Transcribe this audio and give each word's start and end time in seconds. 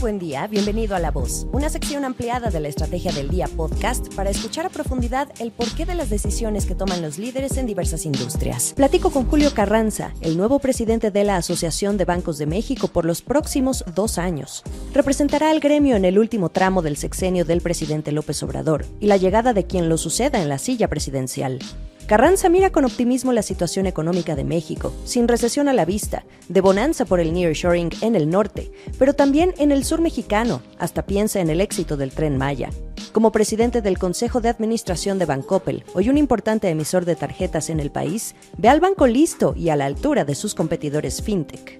buen 0.00 0.20
día, 0.20 0.46
bienvenido 0.46 0.94
a 0.94 1.00
La 1.00 1.10
Voz, 1.10 1.46
una 1.50 1.68
sección 1.68 2.04
ampliada 2.04 2.50
de 2.50 2.60
la 2.60 2.68
Estrategia 2.68 3.10
del 3.10 3.28
Día 3.28 3.48
podcast 3.48 4.14
para 4.14 4.30
escuchar 4.30 4.64
a 4.64 4.68
profundidad 4.68 5.28
el 5.40 5.50
porqué 5.50 5.86
de 5.86 5.96
las 5.96 6.08
decisiones 6.08 6.66
que 6.66 6.76
toman 6.76 7.02
los 7.02 7.18
líderes 7.18 7.56
en 7.56 7.66
diversas 7.66 8.06
industrias. 8.06 8.74
Platico 8.76 9.10
con 9.10 9.26
Julio 9.26 9.52
Carranza, 9.52 10.14
el 10.20 10.36
nuevo 10.36 10.60
presidente 10.60 11.10
de 11.10 11.24
la 11.24 11.36
Asociación 11.36 11.96
de 11.96 12.04
Bancos 12.04 12.38
de 12.38 12.46
México 12.46 12.86
por 12.86 13.04
los 13.04 13.22
próximos 13.22 13.84
dos 13.94 14.18
años. 14.18 14.62
Representará 14.94 15.50
al 15.50 15.58
gremio 15.58 15.96
en 15.96 16.04
el 16.04 16.18
último 16.18 16.50
tramo 16.50 16.80
del 16.80 16.96
sexenio 16.96 17.44
del 17.44 17.60
presidente 17.60 18.12
López 18.12 18.40
Obrador 18.44 18.86
y 19.00 19.06
la 19.06 19.16
llegada 19.16 19.52
de 19.52 19.66
quien 19.66 19.88
lo 19.88 19.98
suceda 19.98 20.40
en 20.40 20.48
la 20.48 20.58
silla 20.58 20.86
presidencial. 20.88 21.58
Carranza 22.08 22.48
mira 22.48 22.70
con 22.70 22.86
optimismo 22.86 23.34
la 23.34 23.42
situación 23.42 23.84
económica 23.84 24.34
de 24.34 24.42
México, 24.42 24.94
sin 25.04 25.28
recesión 25.28 25.68
a 25.68 25.74
la 25.74 25.84
vista, 25.84 26.24
de 26.48 26.62
bonanza 26.62 27.04
por 27.04 27.20
el 27.20 27.34
nearshoring 27.34 27.90
en 28.00 28.16
el 28.16 28.30
norte, 28.30 28.72
pero 28.98 29.12
también 29.12 29.52
en 29.58 29.72
el 29.72 29.84
sur 29.84 30.00
mexicano, 30.00 30.62
hasta 30.78 31.04
piensa 31.04 31.40
en 31.40 31.50
el 31.50 31.60
éxito 31.60 31.98
del 31.98 32.12
tren 32.12 32.38
Maya. 32.38 32.70
Como 33.12 33.30
presidente 33.30 33.82
del 33.82 33.98
Consejo 33.98 34.40
de 34.40 34.48
Administración 34.48 35.18
de 35.18 35.26
Bancoppel, 35.26 35.84
hoy 35.92 36.08
un 36.08 36.16
importante 36.16 36.70
emisor 36.70 37.04
de 37.04 37.14
tarjetas 37.14 37.68
en 37.68 37.78
el 37.78 37.90
país, 37.90 38.34
ve 38.56 38.70
al 38.70 38.80
banco 38.80 39.06
listo 39.06 39.52
y 39.54 39.68
a 39.68 39.76
la 39.76 39.84
altura 39.84 40.24
de 40.24 40.34
sus 40.34 40.54
competidores 40.54 41.20
fintech. 41.20 41.78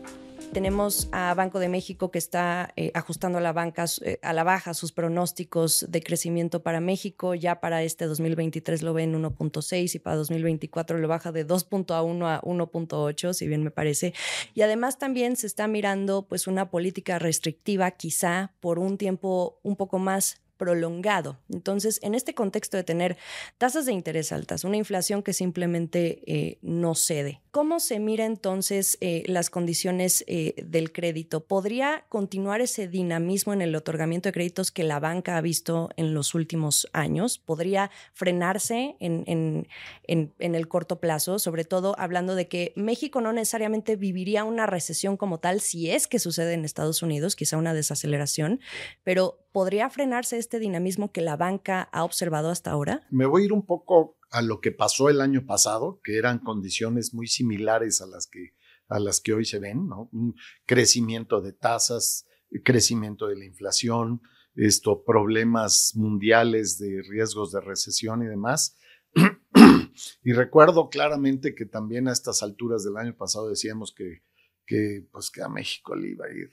Tenemos 0.52 1.08
a 1.12 1.34
Banco 1.34 1.58
de 1.58 1.68
México 1.68 2.10
que 2.10 2.18
está 2.18 2.72
eh, 2.76 2.90
ajustando 2.94 3.38
a 3.38 3.40
la, 3.40 3.52
banca, 3.52 3.84
eh, 4.02 4.18
a 4.22 4.32
la 4.32 4.44
baja 4.44 4.72
sus 4.74 4.92
pronósticos 4.92 5.86
de 5.88 6.02
crecimiento 6.02 6.62
para 6.62 6.80
México. 6.80 7.34
Ya 7.34 7.60
para 7.60 7.82
este 7.82 8.06
2023 8.06 8.82
lo 8.82 8.94
ven 8.94 9.14
1.6 9.14 9.94
y 9.94 9.98
para 9.98 10.16
2024 10.16 10.98
lo 10.98 11.06
baja 11.06 11.32
de 11.32 11.46
2.1 11.46 12.26
a 12.26 12.40
1.8, 12.42 13.32
si 13.34 13.46
bien 13.46 13.62
me 13.62 13.70
parece. 13.70 14.14
Y 14.54 14.62
además 14.62 14.98
también 14.98 15.36
se 15.36 15.46
está 15.46 15.68
mirando 15.68 16.26
pues 16.26 16.46
una 16.46 16.70
política 16.70 17.18
restrictiva 17.18 17.90
quizá 17.90 18.52
por 18.60 18.78
un 18.78 18.96
tiempo 18.96 19.60
un 19.62 19.76
poco 19.76 19.98
más 19.98 20.40
prolongado. 20.58 21.38
Entonces, 21.48 22.00
en 22.02 22.14
este 22.14 22.34
contexto 22.34 22.76
de 22.76 22.84
tener 22.84 23.16
tasas 23.56 23.86
de 23.86 23.92
interés 23.92 24.32
altas, 24.32 24.64
una 24.64 24.76
inflación 24.76 25.22
que 25.22 25.32
simplemente 25.32 26.22
eh, 26.26 26.58
no 26.60 26.94
cede, 26.94 27.40
¿cómo 27.50 27.80
se 27.80 27.98
mira 27.98 28.26
entonces 28.26 28.98
eh, 29.00 29.22
las 29.26 29.48
condiciones 29.48 30.24
eh, 30.26 30.54
del 30.62 30.92
crédito? 30.92 31.44
¿Podría 31.44 32.04
continuar 32.08 32.60
ese 32.60 32.88
dinamismo 32.88 33.52
en 33.52 33.62
el 33.62 33.74
otorgamiento 33.74 34.28
de 34.28 34.32
créditos 34.32 34.70
que 34.70 34.84
la 34.84 35.00
banca 35.00 35.36
ha 35.36 35.40
visto 35.40 35.88
en 35.96 36.12
los 36.12 36.34
últimos 36.34 36.88
años? 36.92 37.38
¿Podría 37.38 37.90
frenarse 38.12 38.96
en, 39.00 39.66
el 40.06 40.68
corto 40.68 41.00
plazo? 41.00 41.38
Sobre 41.38 41.64
todo 41.64 41.94
hablando 41.98 42.34
de 42.34 42.48
que 42.48 42.72
México 42.74 43.20
no 43.20 43.32
necesariamente 43.32 43.96
viviría 43.96 44.44
una 44.44 44.66
recesión 44.66 45.16
como 45.16 45.38
tal 45.38 45.60
si 45.60 45.90
es 45.90 46.08
que 46.08 46.18
sucede 46.18 46.54
en 46.54 46.64
Estados 46.64 47.02
Unidos, 47.02 47.36
quizá 47.36 47.56
una 47.56 47.74
desaceleración, 47.74 48.60
pero 49.04 49.38
¿podría 49.58 49.90
frenarse 49.90 50.38
este 50.38 50.60
dinamismo 50.60 51.10
que 51.10 51.20
la 51.20 51.36
banca 51.36 51.82
ha 51.90 52.04
observado 52.04 52.48
hasta 52.48 52.70
ahora? 52.70 53.04
Me 53.10 53.26
voy 53.26 53.42
a 53.42 53.44
ir 53.46 53.52
un 53.52 53.66
poco 53.66 54.16
a 54.30 54.40
lo 54.40 54.60
que 54.60 54.70
pasó 54.70 55.08
el 55.08 55.20
año 55.20 55.46
pasado, 55.46 56.00
que 56.04 56.16
eran 56.16 56.38
condiciones 56.38 57.12
muy 57.12 57.26
similares 57.26 58.00
a 58.00 58.06
las 58.06 58.28
que, 58.28 58.54
a 58.86 59.00
las 59.00 59.20
que 59.20 59.34
hoy 59.34 59.44
se 59.44 59.58
ven, 59.58 59.88
¿no? 59.88 60.12
Crecimiento 60.64 61.40
de 61.40 61.54
tasas, 61.54 62.24
crecimiento 62.64 63.26
de 63.26 63.34
la 63.34 63.46
inflación, 63.46 64.22
esto, 64.54 65.02
problemas 65.02 65.90
mundiales 65.96 66.78
de 66.78 67.02
riesgos 67.10 67.50
de 67.50 67.60
recesión 67.60 68.22
y 68.22 68.26
demás. 68.26 68.76
y 70.22 70.34
recuerdo 70.34 70.88
claramente 70.88 71.56
que 71.56 71.66
también 71.66 72.06
a 72.06 72.12
estas 72.12 72.44
alturas 72.44 72.84
del 72.84 72.96
año 72.96 73.16
pasado 73.16 73.48
decíamos 73.48 73.92
que, 73.92 74.22
que, 74.66 75.04
pues, 75.10 75.32
que 75.32 75.42
a 75.42 75.48
México 75.48 75.96
le 75.96 76.10
iba 76.10 76.26
a 76.26 76.30
ir 76.30 76.48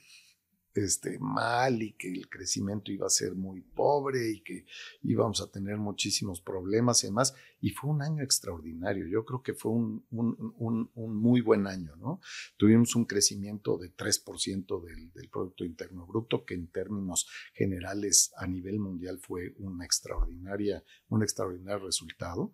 este, 0.75 1.17
mal 1.19 1.81
y 1.81 1.93
que 1.93 2.11
el 2.11 2.29
crecimiento 2.29 2.91
iba 2.91 3.07
a 3.07 3.09
ser 3.09 3.33
muy 3.33 3.61
pobre 3.61 4.29
y 4.29 4.41
que 4.41 4.65
íbamos 5.03 5.41
a 5.41 5.49
tener 5.49 5.77
muchísimos 5.77 6.41
problemas 6.41 7.03
y 7.03 7.07
demás. 7.07 7.33
Y 7.61 7.71
fue 7.71 7.89
un 7.89 8.01
año 8.01 8.21
extraordinario. 8.21 9.07
Yo 9.07 9.25
creo 9.25 9.41
que 9.41 9.53
fue 9.53 9.71
un, 9.71 10.05
un, 10.11 10.89
muy 10.95 11.41
buen 11.41 11.65
año, 11.65 11.95
¿no? 11.95 12.19
Tuvimos 12.57 12.95
un 12.95 13.05
crecimiento 13.05 13.77
de 13.77 13.95
3% 13.95 14.83
del, 14.83 15.11
del, 15.13 15.29
Producto 15.29 15.65
Interno 15.65 16.05
Bruto, 16.05 16.45
que 16.45 16.53
en 16.53 16.67
términos 16.67 17.27
generales 17.53 18.31
a 18.37 18.45
nivel 18.45 18.79
mundial 18.79 19.19
fue 19.19 19.55
extraordinaria, 19.83 20.83
un 21.07 21.23
extraordinario 21.23 21.85
resultado. 21.85 22.53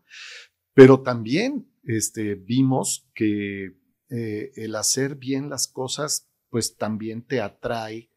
Pero 0.74 1.02
también 1.02 1.70
este, 1.84 2.36
vimos 2.36 3.10
que 3.14 3.78
eh, 4.10 4.52
el 4.56 4.76
hacer 4.76 5.16
bien 5.16 5.50
las 5.50 5.68
cosas 5.68 6.28
pues 6.52 6.76
también 6.76 7.26
te 7.26 7.40
atrae 7.40 8.11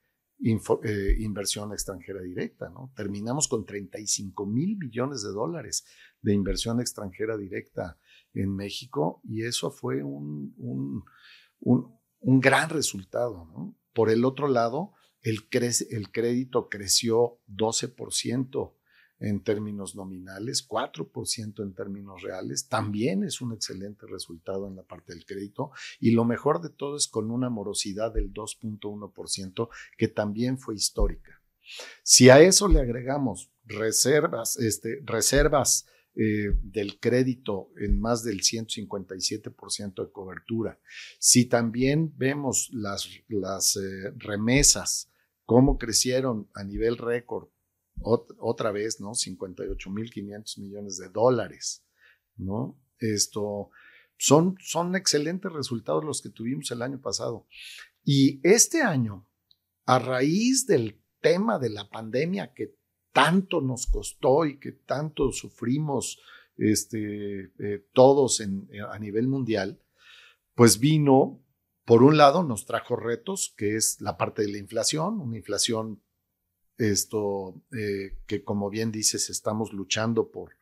eh, 0.45 1.17
inversión 1.21 1.73
extranjera 1.73 2.21
directa. 2.21 2.71
Terminamos 2.95 3.49
con 3.49 3.65
35 3.65 4.45
mil 4.47 4.77
millones 4.77 5.23
de 5.23 5.31
dólares 5.31 5.87
de 6.21 6.35
inversión 6.35 6.81
extranjera 6.81 7.37
directa 7.37 7.99
en 8.35 8.55
México 8.55 9.21
y 9.25 9.45
eso 9.45 9.71
fue 9.71 10.03
un, 10.03 10.55
un, 10.59 11.05
un, 12.21 12.41
gran 12.41 12.69
resultado. 12.69 13.75
Por 13.95 14.11
el 14.11 14.25
otro 14.25 14.49
lado, 14.49 14.93
el, 15.23 15.49
el 15.91 16.13
crédito 16.13 16.69
creció 16.69 17.41
12% 17.49 18.75
en 19.25 19.43
términos 19.43 19.95
nominales, 19.95 20.69
4% 20.69 21.63
en 21.63 21.75
términos 21.75 22.23
reales, 22.23 22.69
también 22.69 23.25
es 23.25 23.41
un 23.41 23.53
excelente 23.53 24.07
resultado 24.07 24.69
en 24.69 24.77
la 24.77 24.83
parte 24.83 25.15
del 25.15 25.25
crédito 25.25 25.71
y 25.99 26.11
lo 26.11 26.25
mejor 26.27 26.61
de 26.61 26.69
todo 26.69 26.97
es 26.97 27.09
con 27.09 27.31
una 27.31 27.49
morosidad 27.49 28.13
del 28.13 28.33
2.1% 28.33 29.69
que 29.97 30.09
también 30.09 30.59
fue 30.59 30.75
histórica. 30.75 31.41
Si 32.03 32.29
a 32.29 32.41
eso 32.41 32.69
le 32.69 32.81
agregamos 32.81 33.51
reservas, 33.65 34.59
este, 34.59 35.01
reservas 35.05 35.87
eh, 36.15 36.51
del 36.63 37.01
crédito 37.01 37.71
en 37.79 37.99
más 37.99 38.23
del 38.25 38.41
157% 38.43 40.05
de 40.05 40.13
cobertura, 40.13 40.79
si 41.19 41.47
también 41.47 42.13
vemos 42.19 42.69
las, 42.73 43.09
las 43.29 43.77
eh, 43.77 44.13
remesas, 44.19 45.11
cómo 45.47 45.79
crecieron 45.79 46.51
a 46.53 46.63
nivel 46.63 46.99
récord 46.99 47.49
otra 48.01 48.73
vez, 48.73 49.01
¿no? 49.01 49.11
58.500 49.11 50.61
millones 50.61 50.99
de 50.99 51.09
dólares, 51.09 51.85
¿no? 52.37 52.79
Esto, 52.99 53.71
son, 54.17 54.57
son 54.61 54.95
excelentes 54.97 55.53
resultados 55.53 56.05
los 56.05 56.23
que 56.23 56.31
tuvimos 56.31 56.71
el 56.71 56.83
año 56.83 57.01
pasado. 57.01 57.47
Y 58.05 58.41
este 58.43 58.83
año, 58.83 59.27
a 59.87 59.99
raíz 59.99 60.67
del 60.67 61.01
tema 61.21 61.59
de 61.59 61.71
la 61.71 61.89
pandemia 61.89 62.53
que 62.53 62.77
tanto 63.13 63.61
nos 63.61 63.87
costó 63.87 64.45
y 64.45 64.59
que 64.59 64.73
tanto 64.73 65.33
sufrimos 65.33 66.21
este, 66.57 67.53
eh, 67.59 67.87
todos 67.93 68.41
en, 68.41 68.69
a 68.91 68.99
nivel 68.99 69.29
mundial, 69.29 69.81
pues 70.55 70.79
vino, 70.79 71.43
por 71.85 72.03
un 72.03 72.17
lado, 72.17 72.43
nos 72.43 72.67
trajo 72.67 72.97
retos, 72.97 73.55
que 73.57 73.77
es 73.77 74.01
la 74.01 74.17
parte 74.17 74.43
de 74.43 74.53
la 74.53 74.59
inflación, 74.59 75.21
una 75.21 75.37
inflación 75.37 76.03
esto 76.79 77.63
eh, 77.73 78.19
que 78.27 78.43
como 78.43 78.71
bien 78.71 78.91
dices 78.91 79.31
estamos 79.31 79.73
luchando 79.73 80.31
por, 80.31 80.57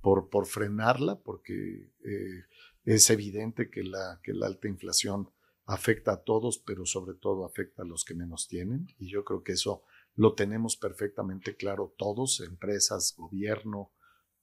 por, 0.00 0.46
frenarla 0.46 1.20
porque 1.20 1.90
eh, 2.04 2.44
es 2.84 3.10
evidente 3.10 3.70
que 3.70 3.82
la, 3.82 4.20
que 4.22 4.32
la 4.32 4.46
alta 4.46 4.68
inflación 4.68 5.30
afecta 5.64 6.12
a 6.12 6.22
todos, 6.22 6.58
pero 6.58 6.86
sobre 6.86 7.14
todo 7.14 7.44
afecta 7.44 7.82
a 7.82 7.86
los 7.86 8.04
que 8.04 8.14
menos 8.14 8.46
tienen 8.46 8.86
y 8.98 9.10
yo 9.10 9.24
creo 9.24 9.42
que 9.42 9.52
eso 9.52 9.82
lo 10.14 10.34
tenemos 10.34 10.76
perfectamente 10.76 11.56
claro 11.56 11.94
todos, 11.98 12.40
empresas, 12.40 13.14
gobierno, 13.16 13.92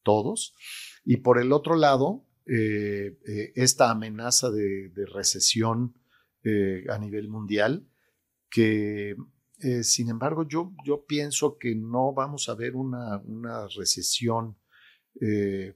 todos. 0.04 0.54
Y 1.06 1.18
por 1.18 1.40
el 1.40 1.52
otro 1.52 1.76
lado, 1.76 2.26
eh, 2.46 3.18
esta 3.56 3.90
amenaza 3.90 4.52
de 4.52 4.92
recesión 5.12 5.96
a 6.90 6.98
nivel 7.00 7.30
mundial 7.30 7.88
que 8.50 9.16
eh, 9.60 9.84
sin 9.84 10.10
embargo, 10.10 10.48
yo, 10.48 10.74
yo 10.86 11.06
pienso 11.06 11.58
que 11.58 11.76
no 11.76 12.14
vamos 12.14 12.50
a 12.50 12.56
ver 12.56 12.76
una, 12.76 13.18
una 13.20 13.68
recesión 13.68 14.58
eh, 15.22 15.74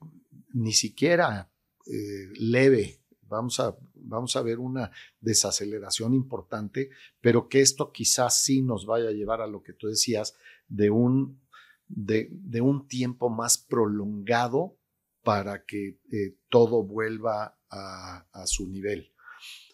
ni 0.53 0.73
siquiera 0.73 1.51
eh, 1.85 2.29
leve. 2.39 3.01
Vamos 3.21 3.59
a, 3.59 3.77
vamos 3.93 4.35
a 4.35 4.41
ver 4.41 4.59
una 4.59 4.91
desaceleración 5.19 6.13
importante, 6.13 6.89
pero 7.21 7.47
que 7.49 7.61
esto 7.61 7.91
quizás 7.91 8.41
sí 8.41 8.61
nos 8.61 8.85
vaya 8.85 9.09
a 9.09 9.13
llevar 9.13 9.41
a 9.41 9.47
lo 9.47 9.61
que 9.61 9.73
tú 9.73 9.87
decías, 9.87 10.35
de 10.67 10.89
un, 10.89 11.41
de, 11.87 12.29
un 12.61 12.87
tiempo 12.87 13.29
más 13.29 13.57
prolongado 13.57 14.77
para 15.23 15.65
que 15.65 15.99
todo 16.47 16.83
vuelva 16.83 17.59
a, 17.69 18.25
su 18.45 18.69
nivel. 18.69 19.11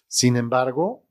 Sin 0.07 0.35
embargo, 0.35 1.05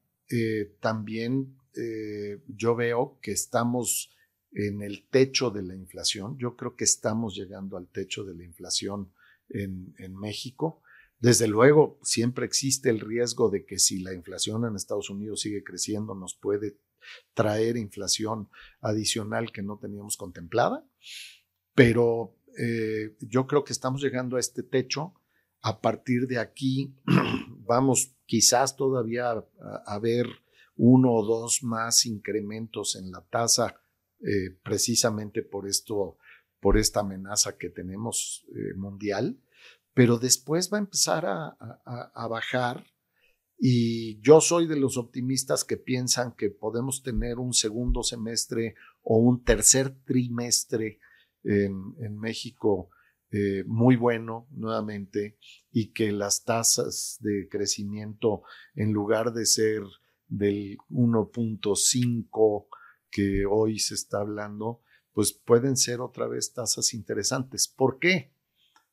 también 0.81 1.57
eh, 1.77 2.43
yo 2.47 2.75
veo 2.75 3.19
que 3.21 3.33
estamos 3.33 4.15
en 4.53 4.83
el 4.83 5.09
techo 5.09 5.51
de 5.51 5.63
la 5.63 5.75
inflación. 5.75 6.37
Yo 6.39 6.57
creo 6.57 6.77
que 6.77 6.85
estamos 6.85 7.35
llegando 7.35 7.77
al 7.77 7.89
techo 7.89 8.25
de 8.25 8.35
la 8.35 8.45
inflación 8.45 9.13
en, 9.49 10.17
México. 10.17 10.83
Desde 11.19 11.47
luego, 11.47 11.99
siempre 12.03 12.47
existe 12.47 12.91
el 12.91 13.01
riesgo 13.01 13.51
de 13.51 13.65
que 13.65 13.79
si 13.79 14.01
la 14.01 14.13
inflación 14.13 14.65
en 14.65 14.77
Estados 14.77 15.11
Unidos 15.11 15.41
sigue 15.41 15.63
creciendo, 15.63 16.15
nos 16.15 16.35
puede 16.35 16.79
traer 17.35 17.77
inflación 17.77 18.49
adicional 18.81 19.53
que 19.53 19.63
no 19.63 19.79
teníamos 19.79 20.17
contemplada, 20.17 20.87
pero 21.75 22.37
eh, 22.59 23.17
yo 23.21 23.47
creo 23.47 23.65
que 23.65 23.73
estamos 23.73 24.03
llegando 24.03 24.37
a 24.37 24.41
este 24.41 24.63
techo. 24.63 25.15
A 25.63 25.81
partir 25.81 26.27
de 26.27 26.39
aquí, 26.39 26.95
vamos 27.67 28.17
quizás 28.27 28.77
todavía 28.77 29.45
a, 29.87 29.99
ver 30.01 30.27
uno 30.77 31.13
o 31.13 31.25
dos 31.25 31.63
más 31.63 32.07
incrementos 32.07 32.97
en 32.97 33.11
la 33.11 33.23
tasa, 33.31 33.81
eh, 34.21 34.57
precisamente 34.63 35.43
por 35.43 35.69
esto, 35.69 36.19
por 36.61 36.79
esta 36.79 37.01
amenaza 37.01 37.57
que 37.59 37.71
tenemos 37.71 38.47
eh, 38.55 38.75
mundial, 38.77 39.41
pero 39.95 40.19
después 40.19 40.73
va 40.73 40.79
a 40.79 40.81
empezar 40.81 41.27
a 41.27 42.27
bajar 42.29 42.87
y 43.65 44.21
yo 44.23 44.41
soy 44.41 44.67
de 44.67 44.75
los 44.75 44.97
optimistas 44.97 45.63
que 45.63 45.77
piensan 45.77 46.33
que 46.33 46.51
podemos 46.51 47.05
tener 47.05 47.39
un 47.39 47.53
segundo 47.53 48.03
semestre 48.03 48.75
o 49.03 49.19
un 49.19 49.45
tercer 49.45 49.95
trimestre 50.05 50.99
en, 51.45 52.19
México 52.19 52.91
eh, 53.31 53.63
muy 53.69 53.95
bueno 53.95 54.49
nuevamente 54.51 55.39
y 55.71 55.93
que 55.93 56.11
las 56.11 56.43
tasas 56.43 57.19
de 57.21 57.49
crecimiento 57.49 58.43
en 58.75 58.93
lugar 58.93 59.33
de 59.33 59.47
ser 59.47 59.85
del 60.33 60.79
1.5 60.91 62.67
que 63.11 63.45
hoy 63.45 63.79
se 63.79 63.95
está 63.95 64.21
hablando, 64.21 64.81
pues 65.13 65.35
pueden 65.35 65.77
ser 65.77 66.01
otra 66.01 66.27
vez 66.27 66.55
tasas 66.55 66.95
interesantes. 66.95 67.69
¿Por 67.69 67.99
qué? 67.99 68.33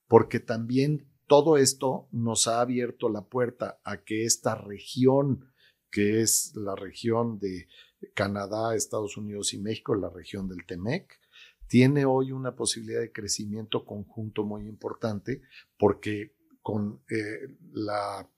Porque 0.07 0.41
también 0.41 1.09
todo 1.27 1.57
esto 1.57 2.09
nos 2.11 2.47
ha 2.47 2.59
abierto 2.59 3.07
la 3.07 3.25
puerta 3.25 3.79
a 3.85 4.03
que 4.03 4.25
esta 4.25 4.55
región, 4.55 5.53
que 5.89 6.21
es 6.21 6.53
la 6.55 6.75
región 6.75 7.39
de 7.39 7.67
Canadá, 8.13 8.75
Estados 8.75 9.15
Unidos 9.15 9.53
y 9.53 9.59
México, 9.59 9.95
la 9.95 10.09
región 10.09 10.49
del 10.49 10.65
TEMEC, 10.65 11.19
tiene 11.67 12.03
hoy 12.03 12.33
una 12.33 12.55
posibilidad 12.55 12.99
de 12.99 13.13
crecimiento 13.13 13.85
conjunto 13.85 14.43
muy 14.43 14.67
importante 14.67 15.41
porque 15.77 16.35
con 16.61 17.01
eh, 17.09 17.55
la 17.71 18.29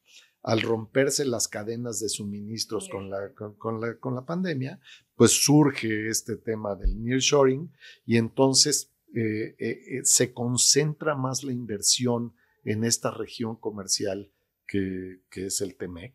al 0.43 0.61
romperse 0.61 1.25
las 1.25 1.47
cadenas 1.47 1.99
de 1.99 2.09
suministros 2.09 2.89
con 2.89 3.09
la, 3.09 3.33
con, 3.33 3.79
la, 3.79 3.97
con 3.97 4.15
la 4.15 4.25
pandemia, 4.25 4.79
pues 5.15 5.31
surge 5.31 6.09
este 6.09 6.35
tema 6.35 6.75
del 6.75 7.01
nearshoring 7.03 7.71
y 8.05 8.17
entonces 8.17 8.91
eh, 9.13 9.55
eh, 9.59 10.01
se 10.03 10.33
concentra 10.33 11.15
más 11.15 11.43
la 11.43 11.51
inversión 11.51 12.33
en 12.63 12.83
esta 12.83 13.11
región 13.11 13.55
comercial 13.55 14.31
que, 14.67 15.21
que 15.29 15.47
es 15.47 15.61
el 15.61 15.75
TEMEC. 15.75 16.13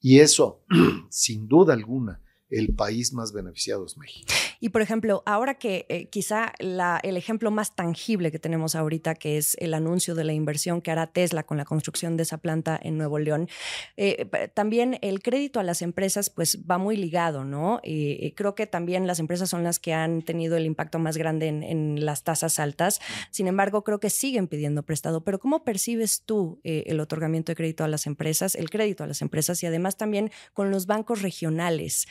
Y 0.00 0.20
eso, 0.20 0.64
sin 1.10 1.48
duda 1.48 1.72
alguna, 1.72 2.20
el 2.50 2.74
país 2.74 3.12
más 3.12 3.32
beneficiado 3.32 3.86
es 3.86 3.96
México. 3.96 4.32
Y 4.60 4.70
por 4.70 4.82
ejemplo, 4.82 5.22
ahora 5.26 5.54
que 5.54 5.86
eh, 5.88 6.08
quizá 6.08 6.52
el 6.58 7.16
ejemplo 7.16 7.50
más 7.50 7.74
tangible 7.74 8.30
que 8.30 8.38
tenemos 8.38 8.74
ahorita, 8.74 9.14
que 9.14 9.36
es 9.36 9.56
el 9.60 9.74
anuncio 9.74 10.14
de 10.14 10.24
la 10.24 10.32
inversión 10.32 10.80
que 10.80 10.90
hará 10.90 11.06
Tesla 11.06 11.42
con 11.44 11.56
la 11.56 11.64
construcción 11.64 12.16
de 12.16 12.22
esa 12.22 12.38
planta 12.38 12.78
en 12.82 12.96
Nuevo 12.98 13.18
León, 13.18 13.48
eh, 13.96 14.28
también 14.54 14.98
el 15.02 15.22
crédito 15.22 15.60
a 15.60 15.62
las 15.62 15.82
empresas 15.82 16.30
pues 16.30 16.58
va 16.68 16.78
muy 16.78 16.96
ligado, 16.96 17.44
¿no? 17.44 17.80
Y, 17.82 18.32
creo 18.32 18.54
que 18.54 18.66
también 18.66 19.06
las 19.06 19.18
empresas 19.18 19.48
son 19.48 19.62
las 19.62 19.78
que 19.78 19.94
han 19.94 20.22
tenido 20.22 20.56
el 20.56 20.66
impacto 20.66 20.98
más 20.98 21.16
grande 21.16 21.48
en, 21.48 22.04
las 22.04 22.24
tasas 22.24 22.58
altas. 22.58 23.00
Sin 23.30 23.48
embargo, 23.48 23.82
creo 23.82 24.00
que 24.00 24.10
siguen 24.10 24.48
pidiendo 24.48 24.82
prestado. 24.82 25.24
Pero 25.24 25.38
¿cómo 25.38 25.64
percibes 25.64 26.22
tú 26.22 26.60
eh, 26.64 26.84
el 26.86 27.00
otorgamiento 27.00 27.52
de 27.52 27.56
crédito 27.56 27.84
a 27.84 27.88
las 27.88 28.06
empresas, 28.06 28.54
el 28.54 28.68
crédito 28.68 29.04
a 29.04 29.06
las 29.06 29.22
empresas 29.22 29.62
y 29.62 29.66
además 29.66 29.96
también 29.96 30.30
con 30.52 30.70
los 30.70 30.86
bancos 30.86 31.22
regionales? 31.22 32.06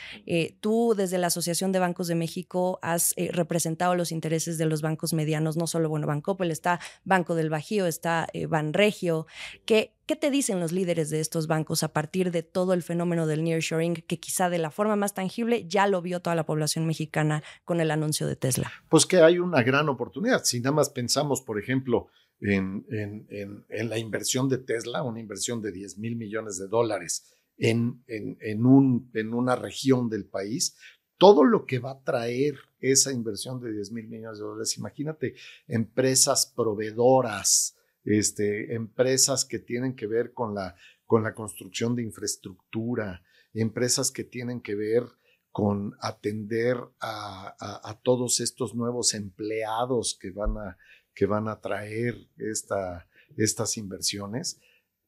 tú 0.60 0.96
desde 0.96 1.18
la 1.18 1.28
Asociación 1.28 1.72
de 1.72 1.80
Bancos 1.80 2.08
de 2.08 2.16
México, 2.16 2.36
has 2.82 3.14
eh, 3.18 3.30
representado 3.32 3.96
los 3.96 4.12
intereses 4.12 4.58
de 4.58 4.66
los 4.66 4.82
bancos 4.82 5.14
medianos, 5.14 5.58
no 5.58 5.68
solo, 5.68 5.90
bueno, 5.90 6.08
Bancoppel, 6.08 6.52
está 6.52 6.80
Banco 7.04 7.36
del 7.36 7.50
Bajío, 7.50 7.86
está 7.86 8.28
eh, 8.34 8.46
Banregio. 8.46 9.28
¿Qué, 9.66 9.94
¿Qué 10.06 10.16
te 10.16 10.30
dicen 10.30 10.60
los 10.60 10.72
líderes 10.72 11.10
de 11.10 11.20
estos 11.20 11.48
bancos 11.48 11.84
a 11.84 11.94
partir 11.94 12.32
de 12.32 12.44
todo 12.44 12.74
el 12.74 12.84
fenómeno 12.84 13.28
del 13.28 13.44
nearshoring, 13.44 13.96
que 13.96 14.20
quizá 14.20 14.50
de 14.50 14.60
la 14.60 14.72
forma 14.72 14.96
más 14.96 15.14
tangible 15.14 15.68
ya 15.68 15.88
lo 15.88 16.02
vio 16.02 16.22
toda 16.22 16.36
la 16.36 16.46
población 16.46 16.86
mexicana 16.86 17.44
con 17.64 17.82
el 17.82 17.92
anuncio 17.92 18.28
de 18.28 18.36
Tesla? 18.36 18.72
Pues 18.90 19.06
que 19.06 19.18
hay 19.18 19.40
una 19.40 19.64
gran 19.64 19.90
oportunidad. 19.90 20.44
Si 20.44 20.60
nada 20.60 20.76
más 20.76 20.90
pensamos, 20.90 21.42
por 21.42 21.60
ejemplo, 21.60 22.08
en, 22.40 22.86
en, 22.90 23.66
en, 23.70 23.90
la 23.90 23.98
inversión 23.98 24.50
de 24.50 24.58
Tesla, 24.58 25.04
una 25.04 25.20
inversión 25.20 25.62
de 25.62 25.72
10 25.72 25.98
mil 25.98 26.16
millones 26.16 26.58
de 26.58 26.68
dólares 26.68 27.32
en, 27.58 28.04
un, 28.66 29.10
en 29.14 29.34
una 29.34 29.56
región 29.56 30.10
del 30.10 30.26
país, 30.26 30.76
todo 31.18 31.44
lo 31.44 31.66
que 31.66 31.80
va 31.80 31.92
a 31.92 32.04
traer 32.04 32.56
esa 32.80 33.12
inversión 33.12 33.60
de 33.60 33.72
10 33.72 33.92
mil 33.92 34.08
millones 34.08 34.38
de 34.38 34.44
dólares, 34.44 34.78
imagínate, 34.78 35.36
empresas 35.68 36.52
proveedoras, 36.56 37.76
este, 38.04 38.76
empresas 38.76 39.46
que 39.46 39.60
tienen 39.60 39.96
que 39.96 40.08
ver 40.08 40.34
con 40.34 40.54
la, 40.54 40.76
con 41.06 41.24
la 41.24 41.34
construcción 41.34 41.96
de 41.96 42.04
infraestructura, 42.04 43.24
empresas 43.54 44.12
que 44.12 44.24
tienen 44.24 44.62
que 44.62 44.76
ver 44.76 45.04
con 45.52 45.96
atender 46.02 46.78
a, 47.00 47.98
todos 48.04 48.42
estos 48.42 48.76
nuevos 48.76 49.14
empleados 49.14 50.18
que 50.20 50.30
van 50.30 50.58
a, 50.58 50.78
que 51.14 51.26
van 51.26 51.48
a 51.48 51.62
traer 51.62 52.28
esta, 52.38 53.08
estas 53.38 53.78
inversiones. 53.78 54.60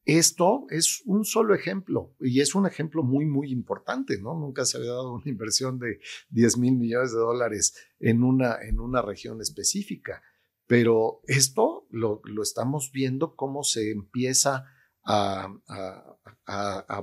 Esto 0.08 0.66
es 0.70 1.02
un 1.04 1.26
solo 1.26 1.54
ejemplo 1.54 2.14
y 2.18 2.40
es 2.40 2.54
un 2.54 2.66
ejemplo 2.66 3.02
muy, 3.02 3.26
muy 3.26 3.52
importante, 3.52 4.18
¿no? 4.18 4.32
Nunca 4.40 4.64
se 4.64 4.78
había 4.78 4.92
dado 4.92 5.12
una 5.12 5.28
inversión 5.28 5.78
de 5.78 6.00
10 6.30 6.56
mil 6.56 6.76
millones 6.76 7.12
de 7.12 7.18
dólares 7.18 7.74
en 8.00 8.24
una, 8.24 8.56
en 8.62 8.80
una 8.80 9.02
región 9.02 9.42
específica, 9.42 10.22
pero 10.66 11.20
esto 11.26 11.86
lo, 11.90 12.22
estamos 12.42 12.90
viendo 12.90 13.36
cómo 13.36 13.62
se 13.64 13.90
empieza 13.90 14.64
a, 15.04 15.52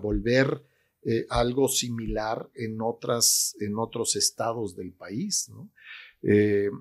volver 0.02 0.66
eh, 1.04 1.28
algo 1.30 1.68
similar 1.68 2.50
en, 2.56 2.82
otras, 2.82 3.56
en 3.60 3.78
otros 3.78 4.16
estados 4.16 4.76
del 4.76 4.94
país. 4.94 5.52
Eh, 6.24 6.72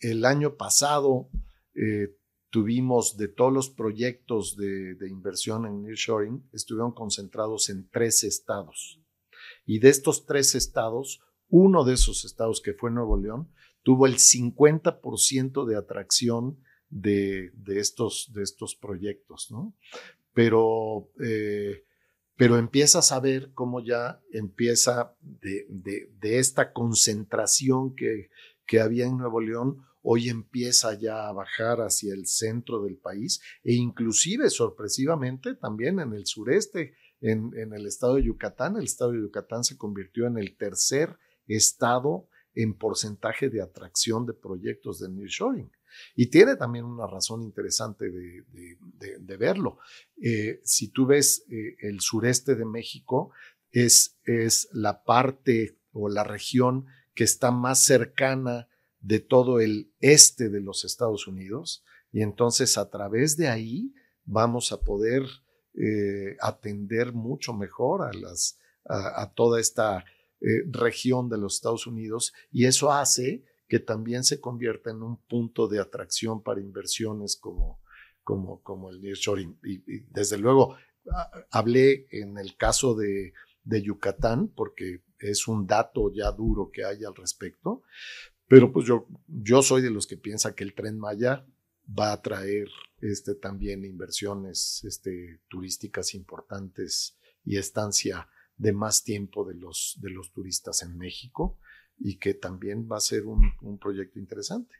el 0.00 0.26
año 0.26 0.58
pasado 0.58 1.30
eh, 1.74 2.19
tuvimos 2.50 3.16
de 3.16 3.28
todos 3.28 3.52
los 3.52 3.70
proyectos 3.70 4.56
de, 4.56 4.96
inversión 5.08 5.66
en 5.66 5.82
nearshoring, 5.82 6.44
estuvieron 6.52 6.92
concentrados 6.92 7.70
en 7.70 7.88
tres 7.88 8.24
estados. 8.24 9.00
Y 9.64 9.78
de 9.78 9.88
estos 9.88 10.26
tres 10.26 10.54
estados, 10.54 11.20
uno 11.48 11.84
de 11.84 11.94
esos 11.94 12.24
estados 12.24 12.60
que 12.60 12.74
fue 12.74 12.90
Nuevo 12.90 13.16
León, 13.16 13.48
tuvo 13.82 14.06
el 14.06 14.16
50% 14.16 15.64
de 15.64 15.76
atracción 15.76 16.58
de, 16.88 17.52
estos, 17.68 18.30
de 18.34 18.42
estos 18.42 18.74
proyectos, 18.74 19.48
¿no? 19.50 19.74
Pero, 20.32 21.08
eh, 21.20 21.84
pero 22.36 22.58
empiezas 22.58 23.12
a 23.12 23.20
ver 23.20 23.52
cómo 23.54 23.80
ya 23.80 24.20
empieza 24.32 25.14
de, 25.20 26.18
esta 26.22 26.72
concentración 26.72 27.94
que, 27.94 28.30
que 28.66 28.80
había 28.80 29.06
en 29.06 29.18
Nuevo 29.18 29.40
León, 29.40 29.84
hoy 30.02 30.28
empieza 30.28 30.98
ya 30.98 31.28
a 31.28 31.32
bajar 31.32 31.78
hacia 31.78 32.14
el 32.14 32.26
centro 32.26 32.82
del 32.82 32.96
país 32.96 33.40
e 33.62 33.74
inclusive 33.74 34.50
sorpresivamente 34.50 35.54
también 35.54 36.00
en 36.00 36.12
el 36.12 36.26
sureste, 36.26 36.94
en, 37.20 37.52
el 37.54 37.86
estado 37.86 38.14
de 38.14 38.24
Yucatán. 38.24 38.76
El 38.76 38.84
estado 38.84 39.12
de 39.12 39.20
Yucatán 39.20 39.64
se 39.64 39.76
convirtió 39.76 40.26
en 40.26 40.38
el 40.38 40.56
tercer 40.56 41.16
estado 41.46 42.28
en 42.54 42.76
porcentaje 42.76 43.48
de 43.48 43.62
atracción 43.62 44.26
de 44.26 44.32
proyectos 44.34 45.00
de 45.00 45.08
nearshoring. 45.08 45.70
Y 46.14 46.26
tiene 46.30 46.56
también 46.56 46.84
una 46.84 47.06
razón 47.06 47.42
interesante 47.42 48.10
de, 48.10 49.36
verlo. 49.36 49.78
Eh, 50.22 50.60
si 50.64 50.88
tú 50.88 51.06
ves 51.06 51.44
eh, 51.50 51.76
el 51.80 52.00
sureste 52.00 52.54
de 52.54 52.64
México, 52.64 53.32
es, 53.70 54.18
es 54.24 54.68
la 54.72 55.02
parte 55.04 55.78
o 55.92 56.08
la 56.08 56.24
región 56.24 56.86
que 57.14 57.24
está 57.24 57.50
más 57.50 57.82
cercana 57.82 58.68
de 59.00 59.20
todo 59.20 59.60
el 59.60 59.92
este 60.00 60.48
de 60.48 60.60
los 60.60 60.84
Estados 60.84 61.26
Unidos 61.26 61.84
y 62.12 62.22
entonces 62.22 62.76
a 62.78 62.90
través 62.90 63.36
de 63.36 63.48
ahí 63.48 63.94
vamos 64.24 64.72
a 64.72 64.80
poder 64.80 65.22
eh, 65.74 66.36
atender 66.40 67.12
mucho 67.12 67.54
mejor 67.54 68.02
a, 68.02 68.12
las, 68.12 68.58
a, 68.84 69.32
toda 69.34 69.60
esta 69.60 70.04
eh, 70.40 70.64
región 70.70 71.28
de 71.28 71.38
los 71.38 71.54
Estados 71.54 71.86
Unidos 71.86 72.32
y 72.50 72.66
eso 72.66 72.92
hace 72.92 73.44
que 73.68 73.78
también 73.78 74.24
se 74.24 74.40
convierta 74.40 74.90
en 74.90 75.02
un 75.02 75.16
punto 75.16 75.68
de 75.68 75.78
atracción 75.78 76.42
para 76.42 76.60
inversiones 76.60 77.36
como, 77.36 77.80
como, 78.24 78.60
como 78.62 78.90
el 78.90 79.00
nearshoring. 79.00 79.58
Y, 79.62 80.00
desde 80.10 80.38
luego 80.38 80.76
hablé 81.50 82.08
en 82.10 82.36
el 82.36 82.56
caso 82.56 82.96
de, 82.96 83.32
de 83.62 83.82
Yucatán 83.82 84.48
porque 84.48 85.04
es 85.20 85.46
un 85.46 85.66
dato 85.66 86.12
ya 86.12 86.32
duro 86.32 86.70
que 86.72 86.84
hay 86.84 87.04
al 87.04 87.14
respecto, 87.14 87.82
pero 88.50 88.72
pues 88.72 88.84
yo, 88.84 89.06
yo 89.28 89.62
soy 89.62 89.80
de 89.80 89.90
los 89.90 90.08
que 90.08 90.16
piensa 90.16 90.56
que 90.56 90.64
el 90.64 90.74
tren 90.74 90.98
Maya 90.98 91.46
va 91.88 92.10
a 92.10 92.20
traer 92.20 92.66
este, 93.00 93.36
también 93.36 93.84
inversiones 93.84 94.82
este, 94.82 95.40
turísticas 95.48 96.16
importantes 96.16 97.16
y 97.44 97.58
estancia 97.58 98.28
de 98.56 98.72
más 98.72 99.04
tiempo 99.04 99.44
de 99.44 99.54
los, 99.54 99.98
de 100.00 100.10
los 100.10 100.32
turistas 100.32 100.82
en 100.82 100.98
México 100.98 101.60
y 101.96 102.18
que 102.18 102.34
también 102.34 102.88
va 102.90 102.96
a 102.96 103.00
ser 103.00 103.24
un 103.24 103.78
proyecto 103.78 104.18
interesante. 104.18 104.74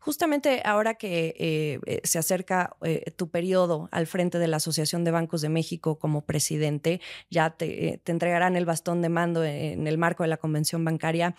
Justamente 0.00 0.62
ahora 0.64 0.94
que 0.94 1.34
eh, 1.38 1.78
eh, 1.86 2.00
se 2.04 2.18
acerca 2.18 2.74
eh, 2.82 3.10
tu 3.16 3.28
periodo 3.28 3.90
al 3.92 4.06
frente 4.06 4.38
de 4.38 4.48
la 4.48 4.56
Asociación 4.56 5.04
de 5.04 5.10
Bancos 5.10 5.42
de 5.42 5.50
México 5.50 5.98
como 5.98 6.22
presidente, 6.22 7.02
ya 7.28 7.50
te, 7.50 8.00
entregarán 8.06 8.56
el 8.56 8.64
bastón 8.64 9.02
de 9.02 9.10
mando 9.10 9.44
en 9.44 9.86
el 9.86 9.98
marco 9.98 10.22
de 10.22 10.30
la 10.30 10.38
convención 10.38 10.86
bancaria. 10.86 11.34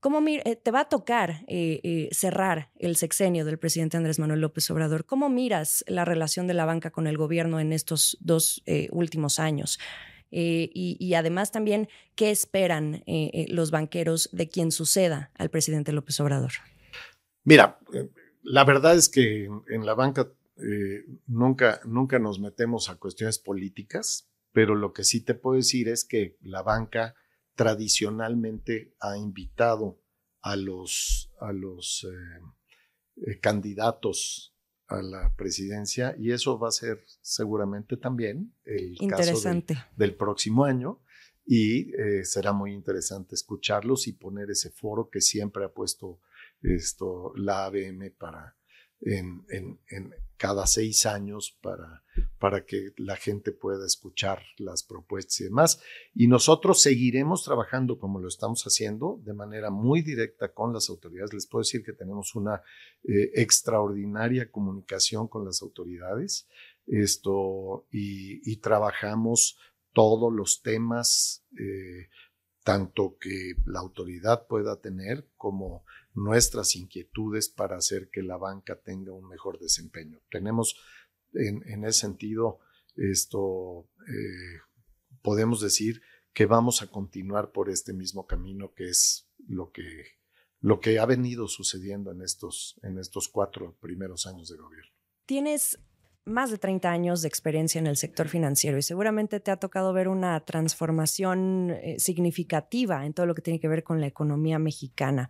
¿Cómo 0.00 0.24
te 0.24 0.70
va 0.70 0.80
a 0.80 0.88
tocar 0.88 1.44
cerrar 2.10 2.70
el 2.78 2.96
sexenio 2.96 3.44
del 3.44 3.58
presidente 3.58 3.98
Andrés 3.98 4.18
Manuel 4.18 4.40
López 4.40 4.68
Obrador? 4.70 5.04
¿Cómo 5.04 5.28
miras 5.28 5.84
la 5.86 6.04
relación 6.04 6.46
de 6.46 6.54
la 6.54 6.64
banca 6.64 6.90
con 6.90 7.06
el 7.06 7.18
gobierno 7.18 7.60
en 7.60 7.72
estos 7.72 8.16
dos 8.20 8.62
últimos 8.90 9.38
años? 9.38 9.78
y, 10.30 11.14
además 11.14 11.52
también, 11.52 11.88
¿qué 12.14 12.30
esperan 12.30 13.02
los 13.48 13.70
banqueros 13.70 14.28
de 14.32 14.48
quien 14.48 14.72
suceda 14.72 15.30
al 15.34 15.50
presidente 15.50 15.92
López 15.92 16.18
Obrador? 16.20 16.52
Mira, 17.48 17.78
eh, 17.94 18.10
la 18.42 18.62
verdad 18.64 18.94
es 18.94 19.08
que 19.08 19.46
en 19.46 19.86
la 19.86 19.94
banca 19.94 20.30
eh, 20.58 21.06
nunca, 21.26 21.80
nunca 21.86 22.18
nos 22.18 22.38
metemos 22.40 22.90
a 22.90 22.96
cuestiones 22.96 23.38
políticas, 23.38 24.28
pero 24.52 24.74
lo 24.74 24.92
que 24.92 25.02
sí 25.02 25.22
te 25.22 25.32
puedo 25.32 25.56
decir 25.56 25.88
es 25.88 26.04
que 26.04 26.36
la 26.42 26.60
banca 26.60 27.14
tradicionalmente 27.54 28.94
ha 29.00 29.16
invitado 29.16 29.98
a 30.42 30.56
los, 30.56 31.32
a 31.40 31.54
los 31.54 32.06
eh, 33.16 33.40
candidatos 33.40 34.54
a 34.88 35.00
la 35.00 35.34
presidencia 35.34 36.14
y 36.18 36.32
eso 36.32 36.58
va 36.58 36.68
a 36.68 36.72
ser 36.72 37.02
seguramente 37.22 37.96
también 37.96 38.54
el 38.64 38.98
caso 39.08 39.40
del 39.96 40.14
próximo 40.16 40.64
año 40.64 41.00
y 41.46 41.92
será 42.24 42.52
muy 42.52 42.72
interesante 42.72 43.34
escucharlos 43.34 44.06
y 44.06 44.12
poner 44.12 44.50
ese 44.50 44.70
foro 44.70 45.10
que 45.10 45.20
siempre 45.20 45.64
ha 45.64 45.68
puesto 45.68 46.20
esto, 46.62 47.32
la 47.36 47.66
ABM 47.66 48.10
para 48.18 48.56
en, 49.00 49.46
cada 50.36 50.66
seis 50.66 51.06
años 51.06 51.56
para, 51.62 52.04
para 52.38 52.64
que 52.64 52.92
la 52.96 53.16
gente 53.16 53.52
pueda 53.52 53.86
escuchar 53.86 54.40
las 54.56 54.82
propuestas 54.82 55.40
y 55.40 55.44
demás. 55.44 55.80
Y 56.14 56.26
nosotros 56.28 56.80
seguiremos 56.80 57.44
trabajando 57.44 57.98
como 57.98 58.20
lo 58.20 58.28
estamos 58.28 58.62
haciendo 58.64 59.20
de 59.24 59.34
manera 59.34 59.70
muy 59.70 60.02
directa 60.02 60.52
con 60.52 60.72
las 60.72 60.90
autoridades. 60.90 61.32
Les 61.32 61.46
puedo 61.46 61.62
decir 61.62 61.82
que 61.84 61.92
tenemos 61.92 62.34
una 62.34 62.62
eh, 63.04 63.30
extraordinaria 63.34 64.50
comunicación 64.50 65.26
con 65.28 65.44
las 65.44 65.62
autoridades 65.62 66.46
esto, 66.88 67.86
y, 67.90 68.56
trabajamos 68.56 69.58
todos 69.92 70.32
los 70.32 70.62
temas, 70.62 71.44
eh, 71.58 72.08
tanto 72.64 73.16
que 73.20 73.54
la 73.66 73.80
autoridad 73.80 74.46
pueda 74.46 74.80
tener 74.80 75.28
como 75.36 75.84
nuestras 76.18 76.76
inquietudes 76.76 77.48
para 77.48 77.76
hacer 77.76 78.10
que 78.10 78.22
la 78.22 78.36
banca 78.36 78.80
tenga 78.80 79.12
un 79.12 79.28
mejor 79.28 79.58
desempeño. 79.58 80.20
Tenemos 80.30 80.76
en, 81.34 81.84
ese 81.84 82.00
sentido, 82.00 82.58
esto 82.96 83.88
eh, 84.08 84.60
podemos 85.22 85.60
decir 85.60 86.02
que 86.32 86.46
vamos 86.46 86.82
a 86.82 86.86
continuar 86.88 87.52
por 87.52 87.70
este 87.70 87.92
mismo 87.92 88.26
camino 88.26 88.72
que 88.74 88.88
es 88.88 89.28
lo 89.46 89.70
que, 89.72 90.18
lo 90.60 90.80
que 90.80 90.98
ha 90.98 91.06
venido 91.06 91.48
sucediendo 91.48 92.10
en 92.12 92.22
estos, 92.22 92.78
en 92.82 92.98
estos 92.98 93.28
cuatro 93.28 93.76
primeros 93.80 94.26
años 94.26 94.48
de 94.48 94.56
gobierno. 94.56 94.92
Tienes 95.26 95.78
más 96.28 96.50
de 96.50 96.58
30 96.58 96.90
años 96.90 97.22
de 97.22 97.28
experiencia 97.28 97.78
en 97.78 97.86
el 97.86 97.96
sector 97.96 98.28
financiero 98.28 98.78
y 98.78 98.82
seguramente 98.82 99.40
te 99.40 99.50
ha 99.50 99.56
tocado 99.56 99.92
ver 99.92 100.08
una 100.08 100.38
transformación 100.40 101.70
eh, 101.70 101.96
significativa 101.98 103.04
en 103.06 103.14
todo 103.14 103.26
lo 103.26 103.34
que 103.34 103.42
tiene 103.42 103.58
que 103.58 103.68
ver 103.68 103.82
con 103.82 104.00
la 104.00 104.06
economía 104.06 104.58
mexicana. 104.58 105.28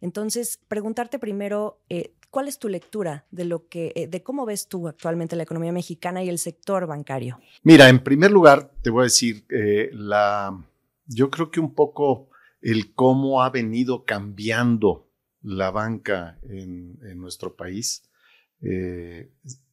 Entonces, 0.00 0.60
preguntarte 0.68 1.18
primero, 1.18 1.80
eh, 1.88 2.14
¿cuál 2.30 2.48
es 2.48 2.58
tu 2.58 2.68
lectura 2.68 3.26
de 3.30 3.44
lo 3.44 3.68
que, 3.68 3.92
eh, 3.94 4.08
de 4.08 4.22
cómo 4.22 4.44
ves 4.44 4.68
tú 4.68 4.88
actualmente 4.88 5.36
la 5.36 5.44
economía 5.44 5.72
mexicana 5.72 6.22
y 6.22 6.28
el 6.28 6.38
sector 6.38 6.86
bancario? 6.86 7.38
Mira, 7.62 7.88
en 7.88 8.02
primer 8.02 8.30
lugar, 8.30 8.72
te 8.82 8.90
voy 8.90 9.02
a 9.02 9.04
decir, 9.04 9.44
la, 9.92 10.62
yo 11.06 11.30
creo 11.30 11.50
que 11.50 11.60
un 11.60 11.74
poco 11.74 12.28
el 12.60 12.94
cómo 12.94 13.42
ha 13.42 13.50
venido 13.50 14.04
cambiando 14.04 15.08
la 15.42 15.70
banca 15.70 16.38
en, 16.42 16.98
nuestro 17.18 17.56
país 17.56 18.02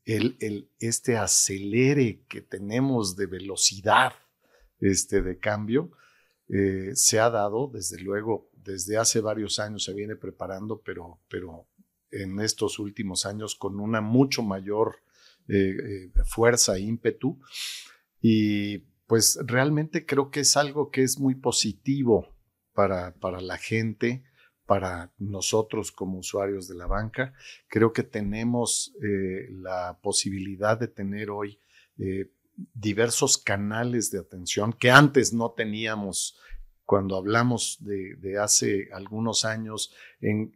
el, 0.08 0.70
este 0.80 1.18
acelere 1.18 2.22
que 2.28 2.42
tenemos 2.42 3.16
de 3.16 3.26
velocidad 3.26 4.14
este, 4.80 5.22
de 5.22 5.38
cambio 5.38 5.92
eh, 6.50 6.92
se 6.96 7.20
ha 7.20 7.30
dado, 7.30 7.70
desde 7.74 8.00
luego, 8.00 8.50
desde 8.54 8.98
hace 8.98 9.20
varios 9.20 9.60
años 9.60 9.84
se 9.84 9.94
viene 9.94 10.16
preparando, 10.16 10.82
pero, 10.82 11.20
pero 11.28 11.68
en 12.10 12.40
estos 12.40 12.80
últimos 12.80 13.26
años 13.26 13.56
con 13.56 13.80
una 13.80 14.00
mucho 14.00 14.44
mayor 14.44 14.96
eh, 15.50 15.76
eh, 15.78 16.12
fuerza 16.26 16.78
e 16.78 16.82
ímpetu. 16.82 17.40
Y 18.22 18.80
pues 19.08 19.40
realmente 19.46 20.06
creo 20.06 20.32
que 20.32 20.42
es 20.42 20.56
algo 20.56 20.90
que 20.90 21.04
es 21.04 21.20
muy 21.20 21.36
positivo 21.36 22.34
para, 22.74 23.14
para 23.16 23.42
la 23.42 23.58
gente, 23.58 24.24
para 24.68 25.12
nosotros 25.18 25.92
como 25.92 26.20
usuarios 26.20 26.68
de 26.68 26.76
la 26.76 26.86
banca. 26.86 27.34
Creo 27.68 27.94
que 27.94 28.04
tenemos 28.04 28.94
eh, 29.02 29.48
la 29.50 29.98
posibilidad 30.04 30.78
de 30.78 30.90
tener 30.90 31.32
hoy 31.32 31.60
eh, 31.98 32.30
diversos 32.74 33.38
canales 33.38 34.12
de 34.12 34.20
atención 34.20 34.74
que 34.74 34.92
antes 34.92 35.34
no 35.34 35.52
teníamos 35.52 36.38
cuando 36.86 37.18
hablamos 37.18 37.78
de, 37.82 38.40
hace 38.40 38.90
algunos 38.94 39.46
años 39.46 39.94
en, 40.22 40.54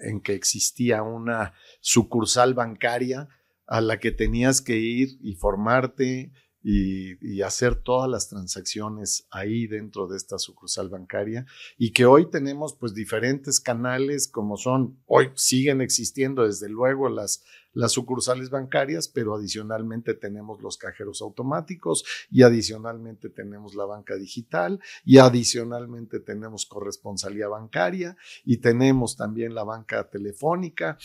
en, 0.00 0.20
que 0.20 0.34
existía 0.34 1.02
una 1.02 1.52
sucursal 1.80 2.54
bancaria 2.54 3.28
a 3.66 3.80
la 3.80 3.98
que 3.98 4.12
tenías 4.12 4.62
que 4.62 4.76
ir 4.76 5.18
y 5.20 5.34
formarte, 5.34 6.32
y, 6.68 7.42
hacer 7.42 7.76
todas 7.76 8.10
las 8.10 8.28
transacciones 8.28 9.28
ahí 9.30 9.68
dentro 9.68 10.08
de 10.08 10.16
esta 10.16 10.36
sucursal 10.36 10.88
bancaria 10.88 11.46
y 11.78 11.92
que 11.92 12.06
hoy 12.06 12.28
tenemos 12.28 12.74
pues 12.74 12.92
diferentes 12.92 13.60
canales 13.60 14.26
como 14.26 14.56
son, 14.56 14.98
hoy 15.06 15.30
siguen 15.36 15.80
existiendo 15.80 16.44
desde 16.44 16.68
luego 16.68 17.08
las, 17.08 17.44
las 17.72 17.92
sucursales 17.92 18.50
bancarias, 18.50 19.06
pero 19.06 19.36
adicionalmente 19.36 20.14
tenemos 20.14 20.60
los 20.60 20.76
cajeros 20.76 21.22
automáticos 21.22 22.04
y 22.32 22.42
adicionalmente 22.42 23.28
tenemos 23.28 23.76
la 23.76 23.84
banca 23.84 24.16
digital 24.16 24.80
y 25.04 25.18
adicionalmente 25.18 26.18
tenemos 26.18 26.66
corresponsalía 26.66 27.46
bancaria 27.46 28.16
y 28.44 28.56
tenemos 28.56 29.16
también 29.16 29.54
la 29.54 29.62
banca 29.62 30.10
telefónica. 30.10 30.98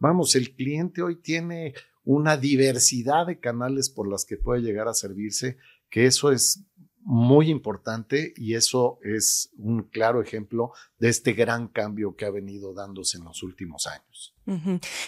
Vamos, 0.00 0.34
el 0.34 0.56
cliente 0.56 1.02
hoy 1.02 1.16
tiene 1.16 1.72
una 2.04 2.36
diversidad 2.36 3.26
de 3.26 3.40
canales 3.40 3.90
por 3.90 4.08
las 4.08 4.24
que 4.24 4.36
puede 4.36 4.62
llegar 4.62 4.88
a 4.88 4.94
servirse, 4.94 5.56
que 5.90 6.06
eso 6.06 6.30
es 6.30 6.64
muy 7.04 7.50
importante 7.50 8.32
y 8.34 8.54
eso 8.54 8.98
es 9.02 9.50
un 9.58 9.82
claro 9.82 10.22
ejemplo 10.22 10.72
de 10.98 11.10
este 11.10 11.34
gran 11.34 11.68
cambio 11.68 12.16
que 12.16 12.24
ha 12.24 12.30
venido 12.30 12.72
dándose 12.72 13.18
en 13.18 13.24
los 13.24 13.42
últimos 13.42 13.86
años. 13.86 14.34